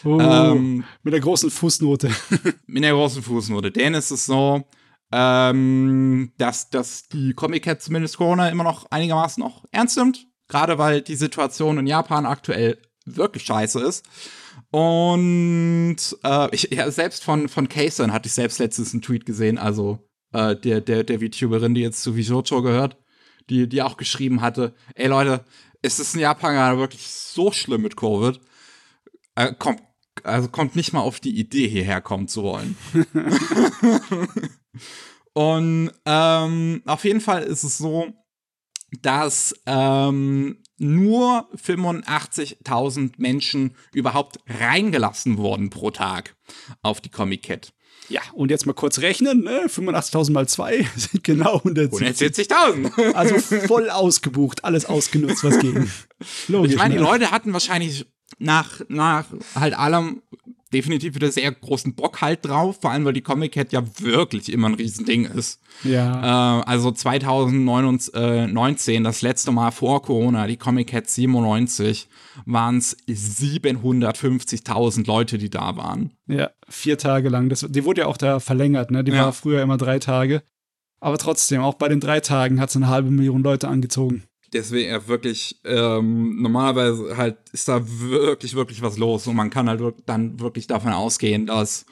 [0.05, 2.11] Oh, Ähm, mit der großen Fußnote.
[2.67, 3.71] in der großen Fußnote.
[3.71, 4.65] Denn es ist so,
[5.13, 10.27] ähm, dass, dass die Comic Cat zumindest Corona immer noch einigermaßen noch ernst nimmt.
[10.49, 14.05] Gerade weil die Situation in Japan aktuell wirklich scheiße ist.
[14.71, 19.59] Und äh, ich, ja, selbst von, von Kaysen hatte ich selbst letztens einen Tweet gesehen,
[19.59, 22.97] also äh, der, der, der VTuberin, die jetzt zu Vijocho gehört,
[23.49, 25.45] die, die auch geschrieben hatte, ey Leute,
[25.83, 28.41] es ist in Japan gerade wirklich so schlimm mit Covid.
[29.35, 29.83] Äh, kommt,
[30.25, 32.77] also kommt nicht mal auf die Idee, hierher kommen zu wollen.
[35.33, 38.13] Und ähm, auf jeden Fall ist es so,
[39.03, 46.37] dass ähm, nur 85.000 Menschen überhaupt reingelassen wurden pro Tag
[46.83, 47.73] auf die Comic Cat.
[48.09, 49.67] Ja, und jetzt mal kurz rechnen, ne?
[49.67, 52.51] 85.000 mal 2 sind genau 170.000.
[52.51, 53.13] 170.000.
[53.13, 55.91] Also voll ausgebucht, alles ausgenutzt, was ging.
[56.49, 57.07] Logisch, Ich meine, die ne?
[57.07, 58.07] Leute hatten wahrscheinlich
[58.39, 60.23] nach, nach halt allem
[60.73, 64.53] definitiv wieder sehr großen Bock halt drauf, vor allem weil die Comic Cat ja wirklich
[64.53, 65.61] immer ein Riesending ist.
[65.85, 66.61] Ja.
[66.61, 72.09] Äh, also 2019, das letzte Mal vor Corona, die Comic Cat 97,
[72.47, 76.13] waren es 750.000 Leute, die da waren.
[76.27, 77.49] Ja, vier Tage lang.
[77.49, 79.05] Das, die wurde ja auch da verlängert, ne?
[79.05, 79.27] Die Ja.
[79.27, 80.43] war früher immer drei Tage.
[81.01, 84.25] Aber trotzdem, auch bei den drei Tagen hat es eine halbe Million Leute angezogen.
[84.53, 89.27] Deswegen ja wirklich, ähm, normalerweise halt ist da wirklich, wirklich was los.
[89.27, 91.85] Und man kann halt dann wirklich davon ausgehen, dass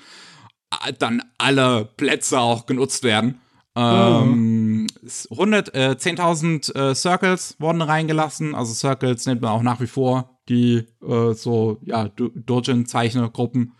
[0.86, 3.40] äh, dann alle Plätze auch genutzt werden.
[3.76, 9.80] Ähm, es- 100, äh, 10.000 äh, Circles wurden reingelassen, also Circles nennt man auch nach
[9.80, 13.72] wie vor die äh, so, ja, Do- Dojin-Zeichnergruppen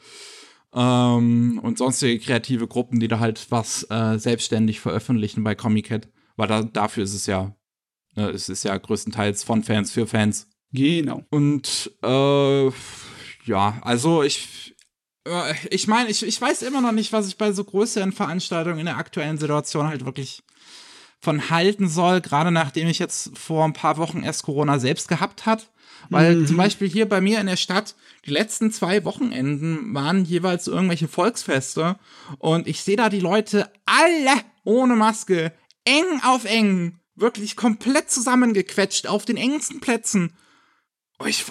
[0.75, 6.09] ähm, und sonstige kreative Gruppen, die da halt was äh, selbstständig veröffentlichen bei Comic Cat,
[6.37, 7.55] weil da, dafür ist es ja
[8.17, 10.49] es ist ja größtenteils von Fans für Fans.
[10.73, 11.23] Genau.
[11.31, 12.67] Und äh,
[13.47, 14.75] ja, also ich.
[15.27, 18.79] äh, Ich meine, ich, ich weiß immer noch nicht, was ich bei so größeren Veranstaltungen
[18.79, 20.43] in der aktuellen Situation halt wirklich
[21.21, 25.47] von halten soll, gerade nachdem ich jetzt vor ein paar Wochen erst Corona selbst gehabt
[25.47, 25.71] hat.
[26.11, 26.47] Weil Mhm.
[26.47, 27.95] zum Beispiel hier bei mir in der Stadt,
[28.27, 31.97] die letzten zwei Wochenenden waren jeweils irgendwelche Volksfeste
[32.39, 34.33] und ich sehe da die Leute alle
[34.65, 35.53] ohne Maske,
[35.87, 40.33] eng auf eng, wirklich komplett zusammengequetscht auf den engsten Plätzen.
[41.19, 41.45] Oh, ich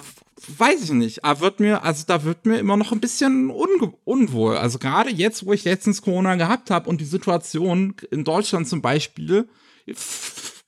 [0.58, 4.56] weiß ich nicht, aber wird mir, also da wird mir immer noch ein bisschen unwohl.
[4.56, 8.82] Also gerade jetzt, wo ich letztens Corona gehabt habe und die Situation in Deutschland zum
[8.82, 9.48] Beispiel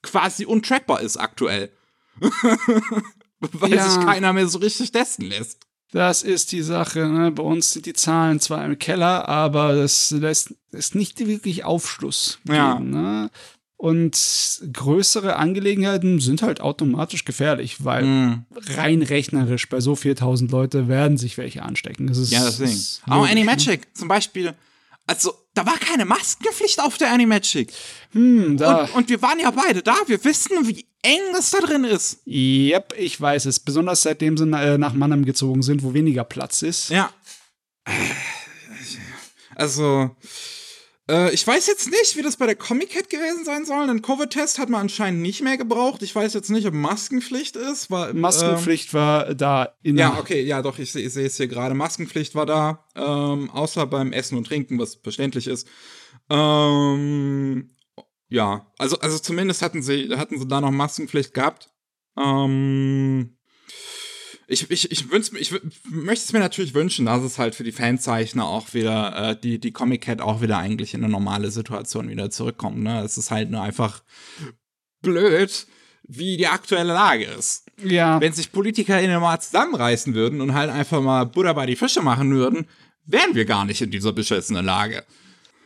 [0.02, 1.72] quasi untrackbar ist aktuell.
[3.40, 3.88] Weil Ja.
[3.88, 5.66] sich keiner mehr so richtig testen lässt.
[5.92, 7.06] Das ist die Sache.
[7.06, 7.30] Ne?
[7.30, 12.38] Bei uns sind die Zahlen zwar im Keller, aber das lässt ist nicht wirklich Aufschluss.
[12.44, 12.74] Ja.
[12.74, 13.30] Geben, ne?
[13.78, 18.44] Und größere Angelegenheiten sind halt automatisch gefährlich, weil Mhm.
[18.74, 22.06] rein rechnerisch bei so 4000 Leute werden sich welche anstecken.
[22.06, 22.70] Das ist, Ja, deswegen.
[22.70, 23.40] ist Auch logisch, ne?
[23.40, 24.54] Animagic zum Beispiel.
[25.08, 27.68] Also, da war keine Maskenpflicht auf der Animagic.
[28.12, 28.20] Ne?
[28.46, 29.94] Hm, da, Und, und wir waren ja beide da.
[30.06, 32.18] Wir wissen, wie eng das da drin ist.
[32.26, 33.60] Yep, ich weiß es.
[33.60, 36.88] Besonders seitdem sie äh, nach Mannheim gezogen sind, wo weniger Platz ist.
[36.90, 37.10] Ja.
[39.54, 40.10] Also,
[41.08, 43.88] äh, ich weiß jetzt nicht, wie das bei der Comic Cat gewesen sein soll.
[43.88, 46.02] Ein Covid-Test hat man anscheinend nicht mehr gebraucht.
[46.02, 47.90] Ich weiß jetzt nicht, ob Maskenpflicht ist.
[47.90, 51.48] Weil, Maskenpflicht war da in Ähm, ja, okay, ja, doch, ich, ich sehe es hier
[51.48, 51.74] gerade.
[51.74, 55.68] Maskenpflicht war da, ähm, außer beim Essen und Trinken, was verständlich ist.
[56.28, 57.70] Ähm,
[58.28, 61.70] ja, also, also zumindest hatten sie, hatten sie da noch Maskenpflicht gehabt.
[62.18, 63.35] Ähm,
[64.48, 65.52] ich, ich, ich, wünsch, ich
[65.84, 69.58] möchte es mir natürlich wünschen, dass es halt für die Fanzeichner auch wieder, äh, die,
[69.58, 72.78] die Comic Cat auch wieder eigentlich in eine normale Situation wieder zurückkommt.
[72.78, 73.02] Ne?
[73.02, 74.02] Es ist halt nur einfach
[75.02, 75.66] blöd,
[76.08, 81.00] wie die aktuelle Lage ist Ja, wenn sich PolitikerInnen mal zusammenreißen würden und halt einfach
[81.00, 82.66] mal Butter bei die Fische machen würden,
[83.04, 85.04] wären wir gar nicht in dieser beschissenen Lage.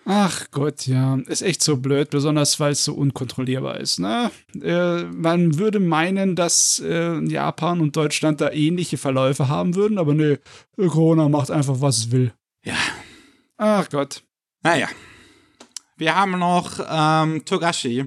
[0.04, 1.16] Ach Gott, ja.
[1.26, 3.98] Ist echt so blöd, besonders weil es so unkontrollierbar ist.
[3.98, 4.30] Ne?
[4.60, 10.14] Äh, man würde meinen, dass äh, Japan und Deutschland da ähnliche Verläufe haben würden, aber
[10.14, 10.38] nee,
[10.76, 12.32] Corona macht einfach, was es will.
[12.64, 12.76] Ja.
[13.56, 14.22] Ach Gott.
[14.62, 14.88] Naja.
[15.96, 18.06] Wir haben noch ähm, Togashi,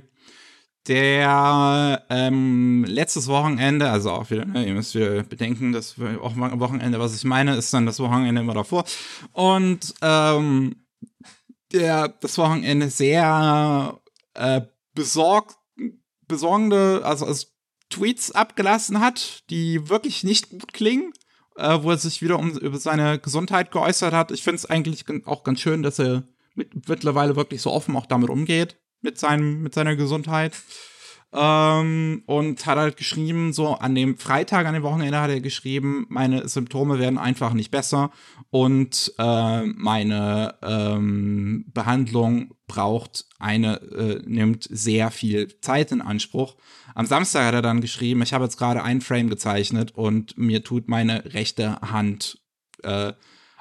[0.87, 6.59] der ähm, letztes Wochenende, also auch wieder, ne, ihr müsst wieder bedenken, das auch am
[6.59, 8.83] Wochenende, was ich meine, ist dann das Wochenende immer davor.
[9.31, 10.82] Und ähm,
[11.73, 13.99] der das Wochenende sehr
[14.33, 14.61] äh,
[14.93, 15.57] besorgt,
[16.27, 17.47] besorgende, also, also
[17.89, 21.13] Tweets abgelassen hat, die wirklich nicht gut klingen,
[21.55, 24.31] äh, wo er sich wieder um, über seine Gesundheit geäußert hat.
[24.31, 26.23] Ich finde es eigentlich auch ganz schön, dass er
[26.55, 30.53] mit, mittlerweile wirklich so offen auch damit umgeht, mit, seinem, mit seiner Gesundheit.
[31.35, 36.05] Ähm, und hat halt geschrieben, so an dem Freitag, an dem Wochenende hat er geschrieben,
[36.09, 38.11] meine Symptome werden einfach nicht besser
[38.51, 46.55] und äh, meine ähm, Behandlung braucht eine, äh, nimmt sehr viel Zeit in Anspruch.
[46.93, 50.63] Am Samstag hat er dann geschrieben, ich habe jetzt gerade ein Frame gezeichnet und mir
[50.63, 52.37] tut meine rechte Hand,
[52.83, 53.13] äh,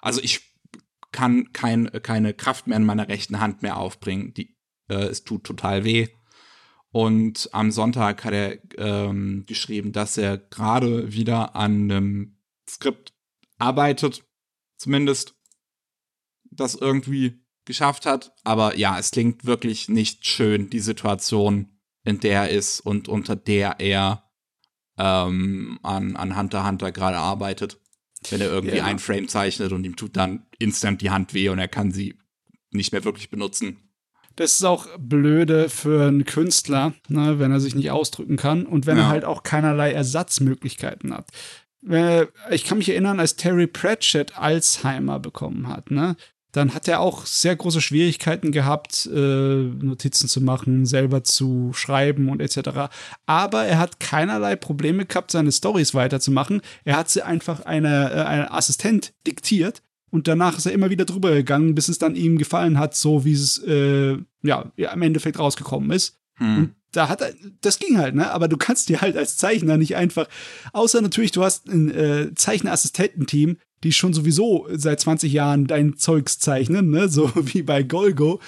[0.02, 0.52] also ich
[1.10, 4.34] kann kein, keine Kraft mehr in meiner rechten Hand mehr aufbringen.
[4.34, 4.56] Die,
[4.88, 6.08] äh, es tut total weh.
[6.92, 12.36] Und am Sonntag hat er ähm, geschrieben, dass er gerade wieder an einem
[12.68, 13.14] Skript
[13.58, 14.24] arbeitet,
[14.76, 15.34] zumindest
[16.44, 18.34] das irgendwie geschafft hat.
[18.44, 23.36] Aber ja, es klingt wirklich nicht schön, die Situation, in der er ist und unter
[23.36, 24.30] der er
[24.98, 27.80] ähm, an, an Hunter Hunter gerade arbeitet.
[28.28, 28.84] Wenn er irgendwie ja.
[28.84, 32.18] ein Frame zeichnet und ihm tut dann instant die Hand weh und er kann sie
[32.70, 33.91] nicht mehr wirklich benutzen.
[34.36, 38.86] Das ist auch blöde für einen Künstler, ne, wenn er sich nicht ausdrücken kann und
[38.86, 39.04] wenn ja.
[39.04, 41.28] er halt auch keinerlei Ersatzmöglichkeiten hat.
[42.50, 46.16] Ich kann mich erinnern, als Terry Pratchett Alzheimer bekommen hat, ne?
[46.52, 52.28] Dann hat er auch sehr große Schwierigkeiten gehabt, äh, Notizen zu machen, selber zu schreiben
[52.28, 52.92] und etc.
[53.24, 56.60] Aber er hat keinerlei Probleme gehabt, seine Stories weiterzumachen.
[56.84, 59.82] Er hat sie einfach einer äh, eine Assistent diktiert
[60.12, 63.24] und danach ist er immer wieder drüber gegangen, bis es dann ihm gefallen hat, so
[63.24, 66.18] wie es äh, ja, ja, im Endeffekt rausgekommen ist.
[66.36, 66.56] Hm.
[66.56, 67.32] Und da hat er,
[67.62, 68.30] das ging halt, ne?
[68.30, 70.28] Aber du kannst dir halt als Zeichner nicht einfach,
[70.74, 76.38] außer natürlich, du hast ein äh, Zeichner-Assistententeam, die schon sowieso seit 20 Jahren dein Zeugs
[76.38, 77.08] zeichnen, ne?
[77.08, 78.38] So wie bei Golgo.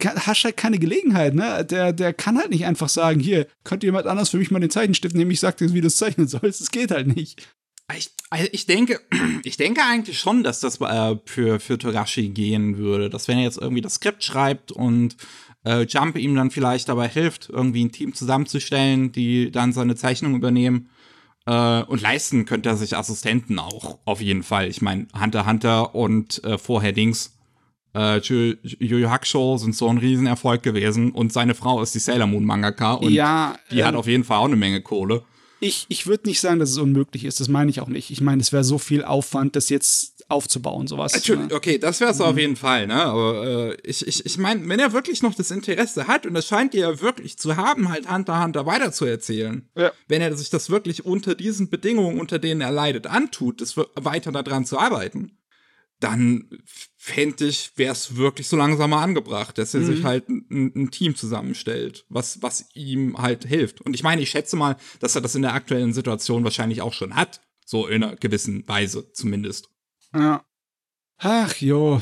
[0.00, 1.64] Hast halt keine Gelegenheit, ne?
[1.64, 4.70] Der, der kann halt nicht einfach sagen, hier, könnte jemand anders für mich mal den
[4.70, 6.60] Zeichenstift nehmen, ich sag dir, wie du es zeichnen sollst.
[6.60, 7.48] Das geht halt nicht.
[7.96, 9.00] Ich, also ich denke,
[9.44, 13.10] ich denke eigentlich schon, dass das äh, für, für Togashi gehen würde.
[13.10, 15.16] Dass wenn er jetzt irgendwie das Skript schreibt und
[15.64, 20.34] äh, Jump ihm dann vielleicht dabei hilft, irgendwie ein Team zusammenzustellen, die dann seine Zeichnung
[20.34, 20.90] übernehmen.
[21.46, 24.68] Äh, und leisten könnte er sich Assistenten auch, auf jeden Fall.
[24.68, 27.34] Ich meine, Hunter Hunter und äh, vorher Dings.
[27.94, 32.44] Äh, Yu Hakusho sind so ein Riesenerfolg gewesen und seine Frau ist die Sailor Moon
[32.44, 35.24] Mangaka und ja, die hat ähm, auf jeden Fall auch eine Menge Kohle.
[35.60, 37.40] Ich, ich würde nicht sagen, dass es unmöglich ist.
[37.40, 38.10] Das meine ich auch nicht.
[38.10, 41.14] Ich meine, es wäre so viel Aufwand, das jetzt aufzubauen, sowas.
[41.14, 41.54] Entschuldigung, ne?
[41.54, 42.24] okay, das wäre es mhm.
[42.24, 43.02] auf jeden Fall, ne?
[43.02, 46.46] Aber äh, ich, ich, ich meine, wenn er wirklich noch das Interesse hat, und das
[46.46, 49.90] scheint er ja wirklich zu haben, halt Hunter Hunter weiterzuerzählen, ja.
[50.06, 54.32] wenn er sich das wirklich unter diesen Bedingungen, unter denen er leidet, antut, das weiter
[54.32, 55.38] daran zu arbeiten,
[56.00, 56.48] dann
[56.96, 59.86] fände ich, wäre es wirklich so langsam mal angebracht, dass er mhm.
[59.86, 63.80] sich halt ein, ein, Team zusammenstellt, was, was ihm halt hilft.
[63.80, 66.92] Und ich meine, ich schätze mal, dass er das in der aktuellen Situation wahrscheinlich auch
[66.92, 67.40] schon hat.
[67.64, 69.70] So in einer gewissen Weise zumindest.
[70.14, 70.44] Ja.
[71.18, 72.00] Ach jo,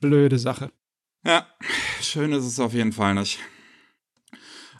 [0.00, 0.72] blöde Sache.
[1.24, 1.46] Ja,
[2.00, 3.38] schön ist es auf jeden Fall nicht.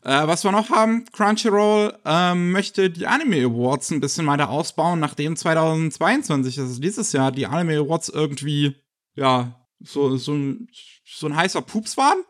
[0.03, 4.99] Äh, was wir noch haben, Crunchyroll ähm, möchte die Anime Awards ein bisschen weiter ausbauen,
[4.99, 8.77] nachdem 2022, also dieses Jahr, die Anime Awards irgendwie,
[9.15, 10.69] ja, so, so, ein,
[11.05, 12.25] so ein heißer Pups waren.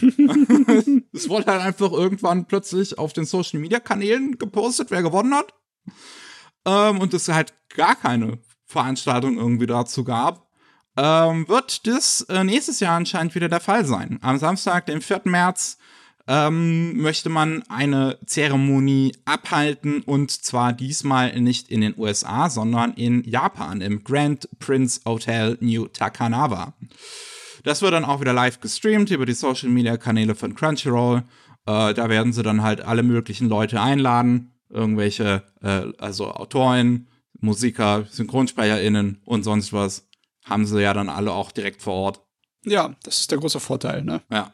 [1.12, 5.54] es wurde halt einfach irgendwann plötzlich auf den Social Media Kanälen gepostet, wer gewonnen hat.
[6.66, 10.48] Ähm, und es halt gar keine Veranstaltung irgendwie dazu gab.
[10.96, 14.18] Ähm, wird das äh, nächstes Jahr anscheinend wieder der Fall sein.
[14.20, 15.22] Am Samstag, den 4.
[15.24, 15.78] März,
[16.28, 23.24] ähm, möchte man eine Zeremonie abhalten und zwar diesmal nicht in den USA, sondern in
[23.24, 26.74] Japan im Grand Prince Hotel New Takanawa.
[27.64, 31.24] Das wird dann auch wieder live gestreamt über die Social Media Kanäle von Crunchyroll.
[31.66, 37.08] Äh, da werden sie dann halt alle möglichen Leute einladen, irgendwelche, äh, also Autoren,
[37.40, 40.06] Musiker, SynchronsprecherInnen und sonst was.
[40.44, 42.20] Haben sie ja dann alle auch direkt vor Ort.
[42.64, 44.22] Ja, das ist der große Vorteil, ne?
[44.30, 44.52] Ja.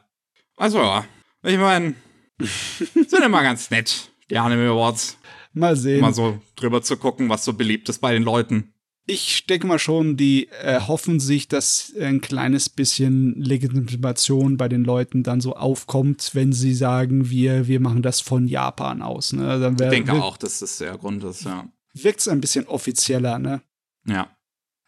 [0.57, 1.05] Also ja,
[1.45, 1.95] ich meine,
[2.39, 5.17] sind immer ganz nett, die Anime Awards.
[5.53, 6.01] Mal sehen.
[6.01, 8.73] Mal so drüber zu gucken, was so beliebt ist bei den Leuten.
[9.07, 15.21] Ich denke mal schon, die erhoffen sich, dass ein kleines bisschen Legitimation bei den Leuten
[15.21, 19.31] dann so aufkommt, wenn sie sagen, wir, wir machen das von Japan aus.
[19.31, 19.59] Ne?
[19.59, 21.69] Dann wär, ich denke auch, dass das der Grund ist, ja.
[21.93, 23.61] Wirkt es ein bisschen offizieller, ne?
[24.05, 24.35] Ja.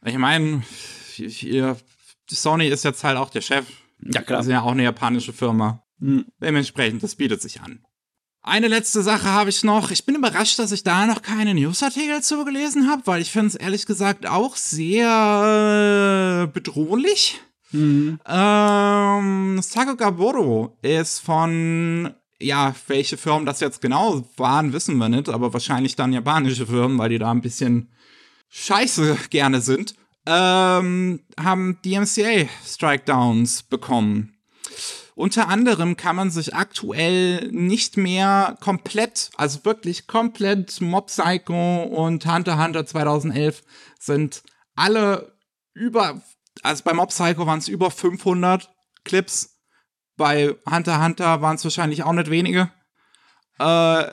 [0.04, 0.64] Ich meine,
[2.30, 3.66] Sony ist jetzt halt auch der Chef.
[4.04, 4.40] Ja, klar.
[4.40, 5.87] Das ist ja auch eine japanische Firma.
[6.00, 6.26] Mhm.
[6.42, 7.86] Dementsprechend, das bietet sich an.
[8.42, 9.92] Eine letzte Sache habe ich noch.
[9.92, 13.48] Ich bin überrascht, dass ich da noch keine Newsartikel zu gelesen habe, weil ich finde
[13.48, 17.42] es ehrlich gesagt auch sehr äh, bedrohlich.
[17.72, 18.20] Mhm.
[18.26, 25.52] Ähm, Sakugaboro ist von, ja, welche Firmen das jetzt genau waren, wissen wir nicht, aber
[25.52, 27.92] wahrscheinlich dann japanische Firmen, weil die da ein bisschen
[28.50, 29.96] scheiße gerne sind,
[30.26, 34.37] ähm, haben DMCA Strike Downs bekommen.
[35.18, 42.32] Unter anderem kann man sich aktuell nicht mehr komplett, also wirklich komplett Mob Psycho und
[42.32, 43.64] Hunter Hunter 2011
[44.00, 44.44] sind
[44.76, 45.36] alle
[45.74, 46.22] über,
[46.62, 48.72] also bei Mob Psycho waren es über 500
[49.06, 49.60] Clips,
[50.18, 52.70] bei Hunter Hunter waren es wahrscheinlich auch nicht wenige.
[53.58, 54.12] Äh,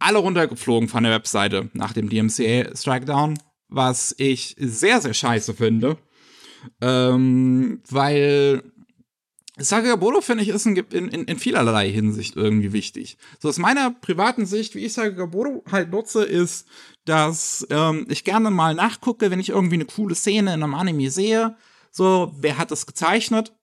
[0.00, 3.38] alle runtergeflogen von der Webseite nach dem DMCA Strikedown,
[3.68, 5.96] was ich sehr, sehr scheiße finde.
[6.82, 8.62] Ähm, weil
[9.62, 13.16] Sagabodo, finde ich, ist in, in, in vielerlei Hinsicht irgendwie wichtig.
[13.38, 16.66] So aus meiner privaten Sicht, wie ich Sagabodo halt nutze, ist,
[17.04, 21.10] dass ähm, ich gerne mal nachgucke, wenn ich irgendwie eine coole Szene in einem Anime
[21.10, 21.56] sehe.
[21.90, 23.54] So, wer hat das gezeichnet?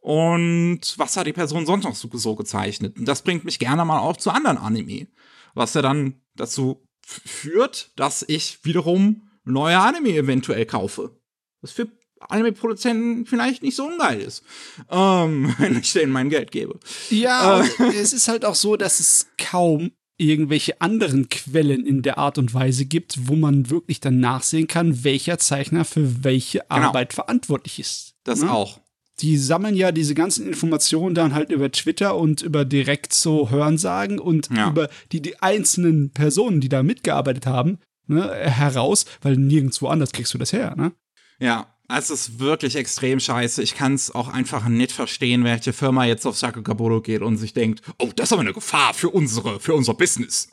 [0.00, 2.98] Und was hat die Person sonst noch so, gezeichnet?
[2.98, 5.08] Und das bringt mich gerne mal auch zu anderen Anime.
[5.54, 11.20] Was ja dann dazu führt, dass ich wiederum neue Anime eventuell kaufe.
[11.60, 11.72] Das
[12.20, 14.42] Anime-Produzenten vielleicht nicht so ungeil ist,
[14.90, 16.78] ähm, wenn ich denen mein Geld gebe.
[17.10, 17.94] Ja, äh.
[17.96, 22.54] es ist halt auch so, dass es kaum irgendwelche anderen Quellen in der Art und
[22.54, 26.86] Weise gibt, wo man wirklich dann nachsehen kann, welcher Zeichner für welche genau.
[26.86, 28.14] Arbeit verantwortlich ist.
[28.24, 28.46] Das ja?
[28.46, 28.52] Ne?
[28.52, 28.80] auch.
[29.20, 34.18] Die sammeln ja diese ganzen Informationen dann halt über Twitter und über direkt so Hörensagen
[34.18, 34.68] und ja.
[34.68, 40.34] über die, die einzelnen Personen, die da mitgearbeitet haben, ne, heraus, weil nirgendwo anders kriegst
[40.34, 40.92] du das her, ne?
[41.38, 43.62] Ja, es ist wirklich extrem scheiße.
[43.62, 47.52] Ich kann es auch einfach nicht verstehen, welche Firma jetzt auf Sakugaburo geht und sich
[47.52, 50.48] denkt, oh, das ist aber eine Gefahr für unsere, für unser Business.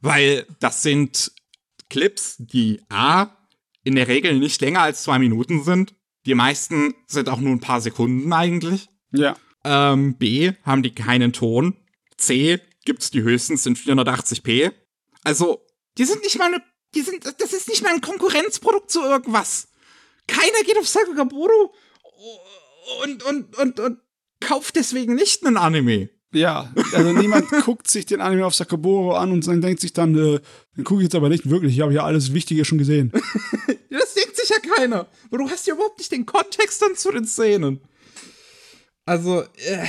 [0.00, 1.32] Weil das sind
[1.88, 3.28] Clips, die A,
[3.84, 5.94] in der Regel nicht länger als zwei Minuten sind.
[6.26, 8.88] Die meisten sind auch nur ein paar Sekunden eigentlich.
[9.12, 9.36] Ja.
[9.62, 11.76] Ähm, B, haben die keinen Ton.
[12.16, 14.72] C, gibt's die höchstens in 480p.
[15.22, 15.64] Also,
[15.98, 16.62] die sind nicht mal eine,
[16.96, 19.68] die sind, das ist nicht mal ein Konkurrenzprodukt zu irgendwas
[20.26, 21.74] keiner geht auf Sakugaburo
[23.04, 23.98] und, und, und, und
[24.40, 26.10] kauft deswegen nicht einen Anime.
[26.32, 30.14] Ja, also niemand guckt sich den Anime auf Sakaburo an und dann denkt sich dann,
[30.14, 30.40] äh,
[30.76, 33.10] den gucke ich jetzt aber nicht wirklich, ich habe ja alles Wichtige schon gesehen.
[33.90, 35.06] das denkt sich ja keiner.
[35.28, 37.80] Aber du hast ja überhaupt nicht den Kontext dann zu den Szenen.
[39.06, 39.86] Also, äh,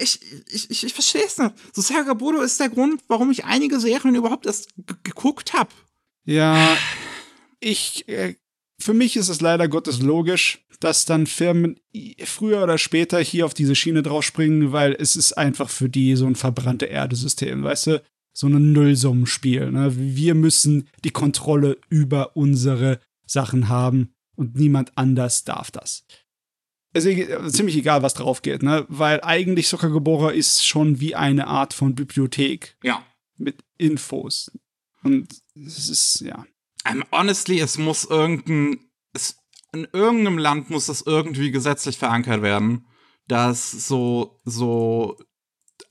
[0.00, 1.54] ich, ich, ich, ich verstehe es nicht.
[1.72, 4.70] So Sagabodo ist der Grund, warum ich einige Serien überhaupt erst
[5.04, 5.70] geguckt habe.
[6.24, 6.76] Ja,
[7.60, 8.34] ich äh,
[8.86, 11.80] für mich ist es leider Gottes logisch, dass dann Firmen
[12.24, 16.24] früher oder später hier auf diese Schiene draufspringen, weil es ist einfach für die so
[16.24, 18.02] ein verbrannte Erde-System, weißt du?
[18.32, 19.72] So ein Nullsummenspiel.
[19.72, 19.92] Ne?
[19.96, 26.04] Wir müssen die Kontrolle über unsere Sachen haben und niemand anders darf das.
[26.92, 28.86] Es ist ziemlich egal, was drauf geht, ne?
[28.88, 32.76] Weil eigentlich Soccergebora ist schon wie eine Art von Bibliothek.
[32.84, 33.04] Ja.
[33.36, 34.52] Mit Infos.
[35.02, 35.26] Und
[35.56, 36.46] es ist, ja.
[36.90, 38.78] Um, honestly, es muss irgendein,
[39.12, 39.36] es,
[39.72, 42.86] in irgendeinem Land muss das irgendwie gesetzlich verankert werden,
[43.28, 45.16] dass so, so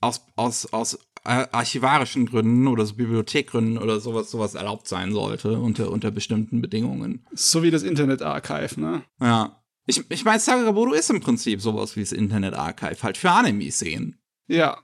[0.00, 5.90] aus, aus, aus archivarischen Gründen oder so Bibliothekgründen oder sowas, sowas erlaubt sein sollte unter,
[5.90, 7.26] unter bestimmten Bedingungen.
[7.32, 9.02] So wie das Internet Archive, ne?
[9.20, 9.62] Ja.
[9.86, 14.20] Ich, ich meine, Sagabodo ist im Prinzip sowas wie das Internet Archive, halt für Anime-Szenen.
[14.46, 14.80] Ja.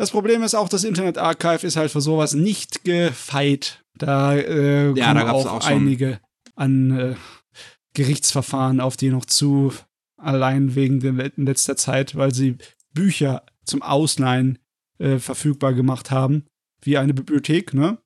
[0.00, 3.84] Das Problem ist auch, das Internet Archive ist halt für sowas nicht gefeit.
[3.98, 6.20] Da äh, ja, da auch, auch einige
[6.56, 7.14] an äh,
[7.92, 9.74] Gerichtsverfahren auf die noch zu,
[10.16, 12.56] allein wegen der in letzter Zeit, weil sie
[12.94, 14.58] Bücher zum Ausleihen
[14.98, 16.46] äh, verfügbar gemacht haben,
[16.80, 17.98] wie eine Bibliothek, ne?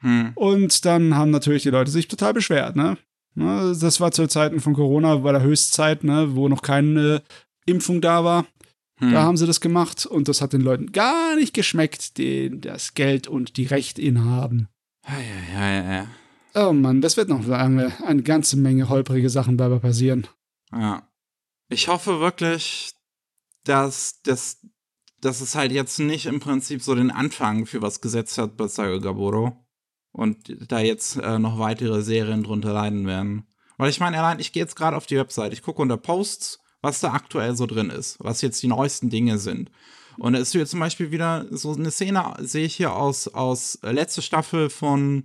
[0.00, 0.32] Hm.
[0.34, 2.96] Und dann haben natürlich die Leute sich total beschwert, ne?
[3.34, 7.20] ne das war zu Zeiten von Corona, bei der Höchstzeit, ne, wo noch keine
[7.66, 8.46] Impfung da war.
[9.02, 9.10] Hm.
[9.10, 12.94] Da haben sie das gemacht und das hat den Leuten gar nicht geschmeckt, die das
[12.94, 14.68] Geld und die Rechte inhaben.
[15.04, 16.06] Ja, ja, ja, ja.
[16.54, 20.28] Oh Mann, das wird noch eine, eine ganze Menge holprige Sachen dabei passieren.
[20.70, 21.08] Ja.
[21.68, 22.92] Ich hoffe wirklich,
[23.64, 24.64] dass, dass,
[25.20, 28.68] dass es halt jetzt nicht im Prinzip so den Anfang für was gesetzt hat bei
[28.68, 29.66] Sagagaburo.
[30.12, 33.48] Und da jetzt äh, noch weitere Serien drunter leiden werden.
[33.78, 36.61] Weil ich meine, allein, ich gehe jetzt gerade auf die Website, ich gucke unter Posts,
[36.82, 39.70] was da aktuell so drin ist, was jetzt die neuesten Dinge sind.
[40.18, 43.78] Und da ist hier zum Beispiel wieder so eine Szene, sehe ich hier aus, aus
[43.82, 45.24] letzte Staffel von,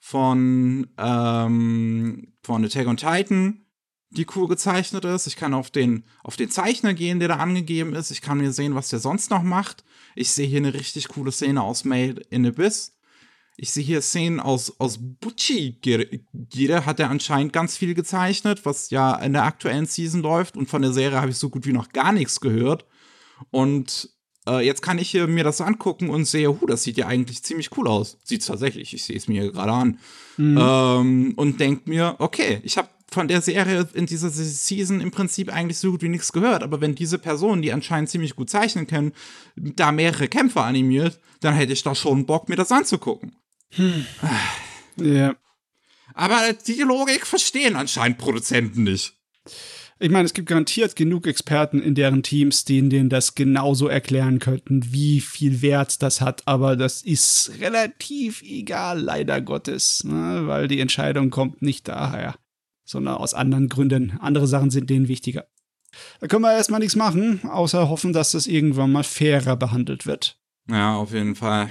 [0.00, 3.66] von, ähm, von Attack on Titan,
[4.10, 5.26] die cool gezeichnet ist.
[5.26, 8.10] Ich kann auf den, auf den Zeichner gehen, der da angegeben ist.
[8.10, 9.84] Ich kann mir sehen, was der sonst noch macht.
[10.16, 12.93] Ich sehe hier eine richtig coole Szene aus Made in Abyss.
[13.56, 15.78] Ich sehe hier Szenen aus, aus Bucci.
[16.52, 20.56] Jeder hat er anscheinend ganz viel gezeichnet, was ja in der aktuellen Season läuft.
[20.56, 22.84] Und von der Serie habe ich so gut wie noch gar nichts gehört.
[23.50, 24.10] Und
[24.48, 27.44] äh, jetzt kann ich hier mir das angucken und sehe, huh, das sieht ja eigentlich
[27.44, 28.18] ziemlich cool aus.
[28.24, 29.98] Sieht tatsächlich, ich sehe es mir gerade an.
[30.36, 30.58] Mhm.
[30.60, 35.52] Ähm, und denke mir, okay, ich habe von der Serie in dieser Season im Prinzip
[35.52, 36.64] eigentlich so gut wie nichts gehört.
[36.64, 39.12] Aber wenn diese Personen, die anscheinend ziemlich gut zeichnen können,
[39.54, 43.36] da mehrere Kämpfe animiert, dann hätte ich da schon Bock, mir das anzugucken.
[43.76, 44.06] Hm.
[44.96, 45.34] Ja.
[46.14, 49.14] Aber die Logik verstehen anscheinend Produzenten nicht.
[50.00, 54.38] Ich meine, es gibt garantiert genug Experten in deren Teams, denen denen das genauso erklären
[54.40, 56.42] könnten, wie viel Wert das hat.
[56.46, 60.42] Aber das ist relativ egal, leider Gottes, ne?
[60.46, 62.34] weil die Entscheidung kommt nicht daher,
[62.84, 64.18] sondern aus anderen Gründen.
[64.20, 65.46] Andere Sachen sind denen wichtiger.
[66.20, 70.40] Da können wir erstmal nichts machen, außer hoffen, dass das irgendwann mal fairer behandelt wird.
[70.68, 71.70] Ja, auf jeden Fall.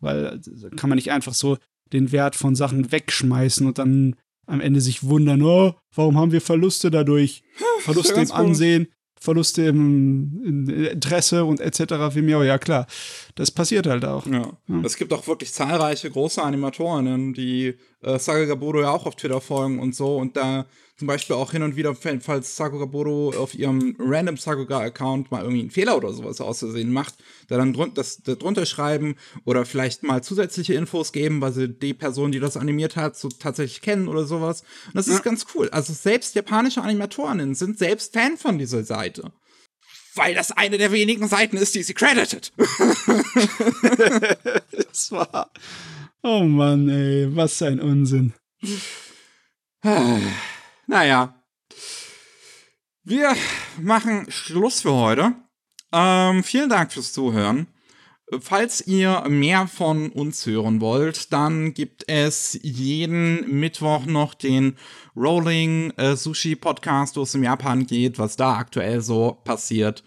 [0.00, 1.58] Weil äh, kann man nicht einfach so
[1.92, 6.40] den Wert von Sachen wegschmeißen und dann am Ende sich wundern, oh, warum haben wir
[6.40, 7.42] Verluste dadurch?
[7.80, 8.88] Verluste im Ansehen,
[9.20, 12.14] Verluste im, im Interesse und etc.
[12.14, 12.86] Wie mir, ja klar,
[13.34, 14.26] das passiert halt auch.
[14.26, 14.52] Ja.
[14.66, 14.80] ja.
[14.82, 19.40] Es gibt auch wirklich zahlreiche große Animatorinnen, die äh, Saga Gaburo ja auch auf Twitter
[19.40, 20.66] folgen und so und da
[21.00, 25.62] zum Beispiel auch hin und wieder, falls Sakuga Bodo auf ihrem random Sakuga-Account mal irgendwie
[25.62, 27.14] einen Fehler oder sowas auszusehen macht,
[27.48, 29.14] da dann drun das, das drunter schreiben
[29.46, 33.30] oder vielleicht mal zusätzliche Infos geben, weil sie die Person, die das animiert hat, so
[33.30, 34.60] tatsächlich kennen oder sowas.
[34.88, 35.22] Und das ist ja.
[35.22, 35.70] ganz cool.
[35.70, 39.32] Also selbst japanische Animatorinnen sind selbst Fan von dieser Seite.
[40.14, 42.52] Weil das eine der wenigen Seiten ist, die sie credited.
[44.70, 45.50] das war.
[46.22, 48.34] Oh Mann, ey, was ein Unsinn.
[50.90, 51.40] Naja.
[53.04, 53.36] Wir
[53.80, 55.36] machen Schluss für heute.
[55.92, 57.68] Ähm, vielen Dank fürs Zuhören.
[58.40, 64.76] Falls ihr mehr von uns hören wollt, dann gibt es jeden Mittwoch noch den
[65.14, 70.02] Rolling äh, Sushi Podcast, wo es um Japan geht, was da aktuell so passiert.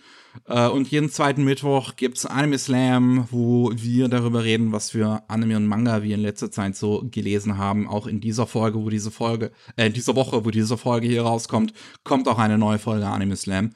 [0.45, 5.23] Äh, und jeden zweiten Mittwoch gibt es Anime Slam, wo wir darüber reden, was für
[5.27, 7.87] Anime und Manga wir in letzter Zeit so gelesen haben.
[7.87, 11.23] Auch in dieser Folge, wo diese Folge, äh, in dieser Woche, wo diese Folge hier
[11.23, 11.73] rauskommt,
[12.03, 13.71] kommt auch eine neue Folge Anime Slam.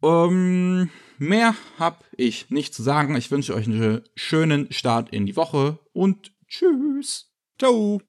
[0.00, 0.88] Um,
[1.18, 3.16] mehr habe ich nicht zu sagen.
[3.16, 7.30] Ich wünsche euch einen schönen Start in die Woche und tschüss.
[7.58, 8.00] Ciao.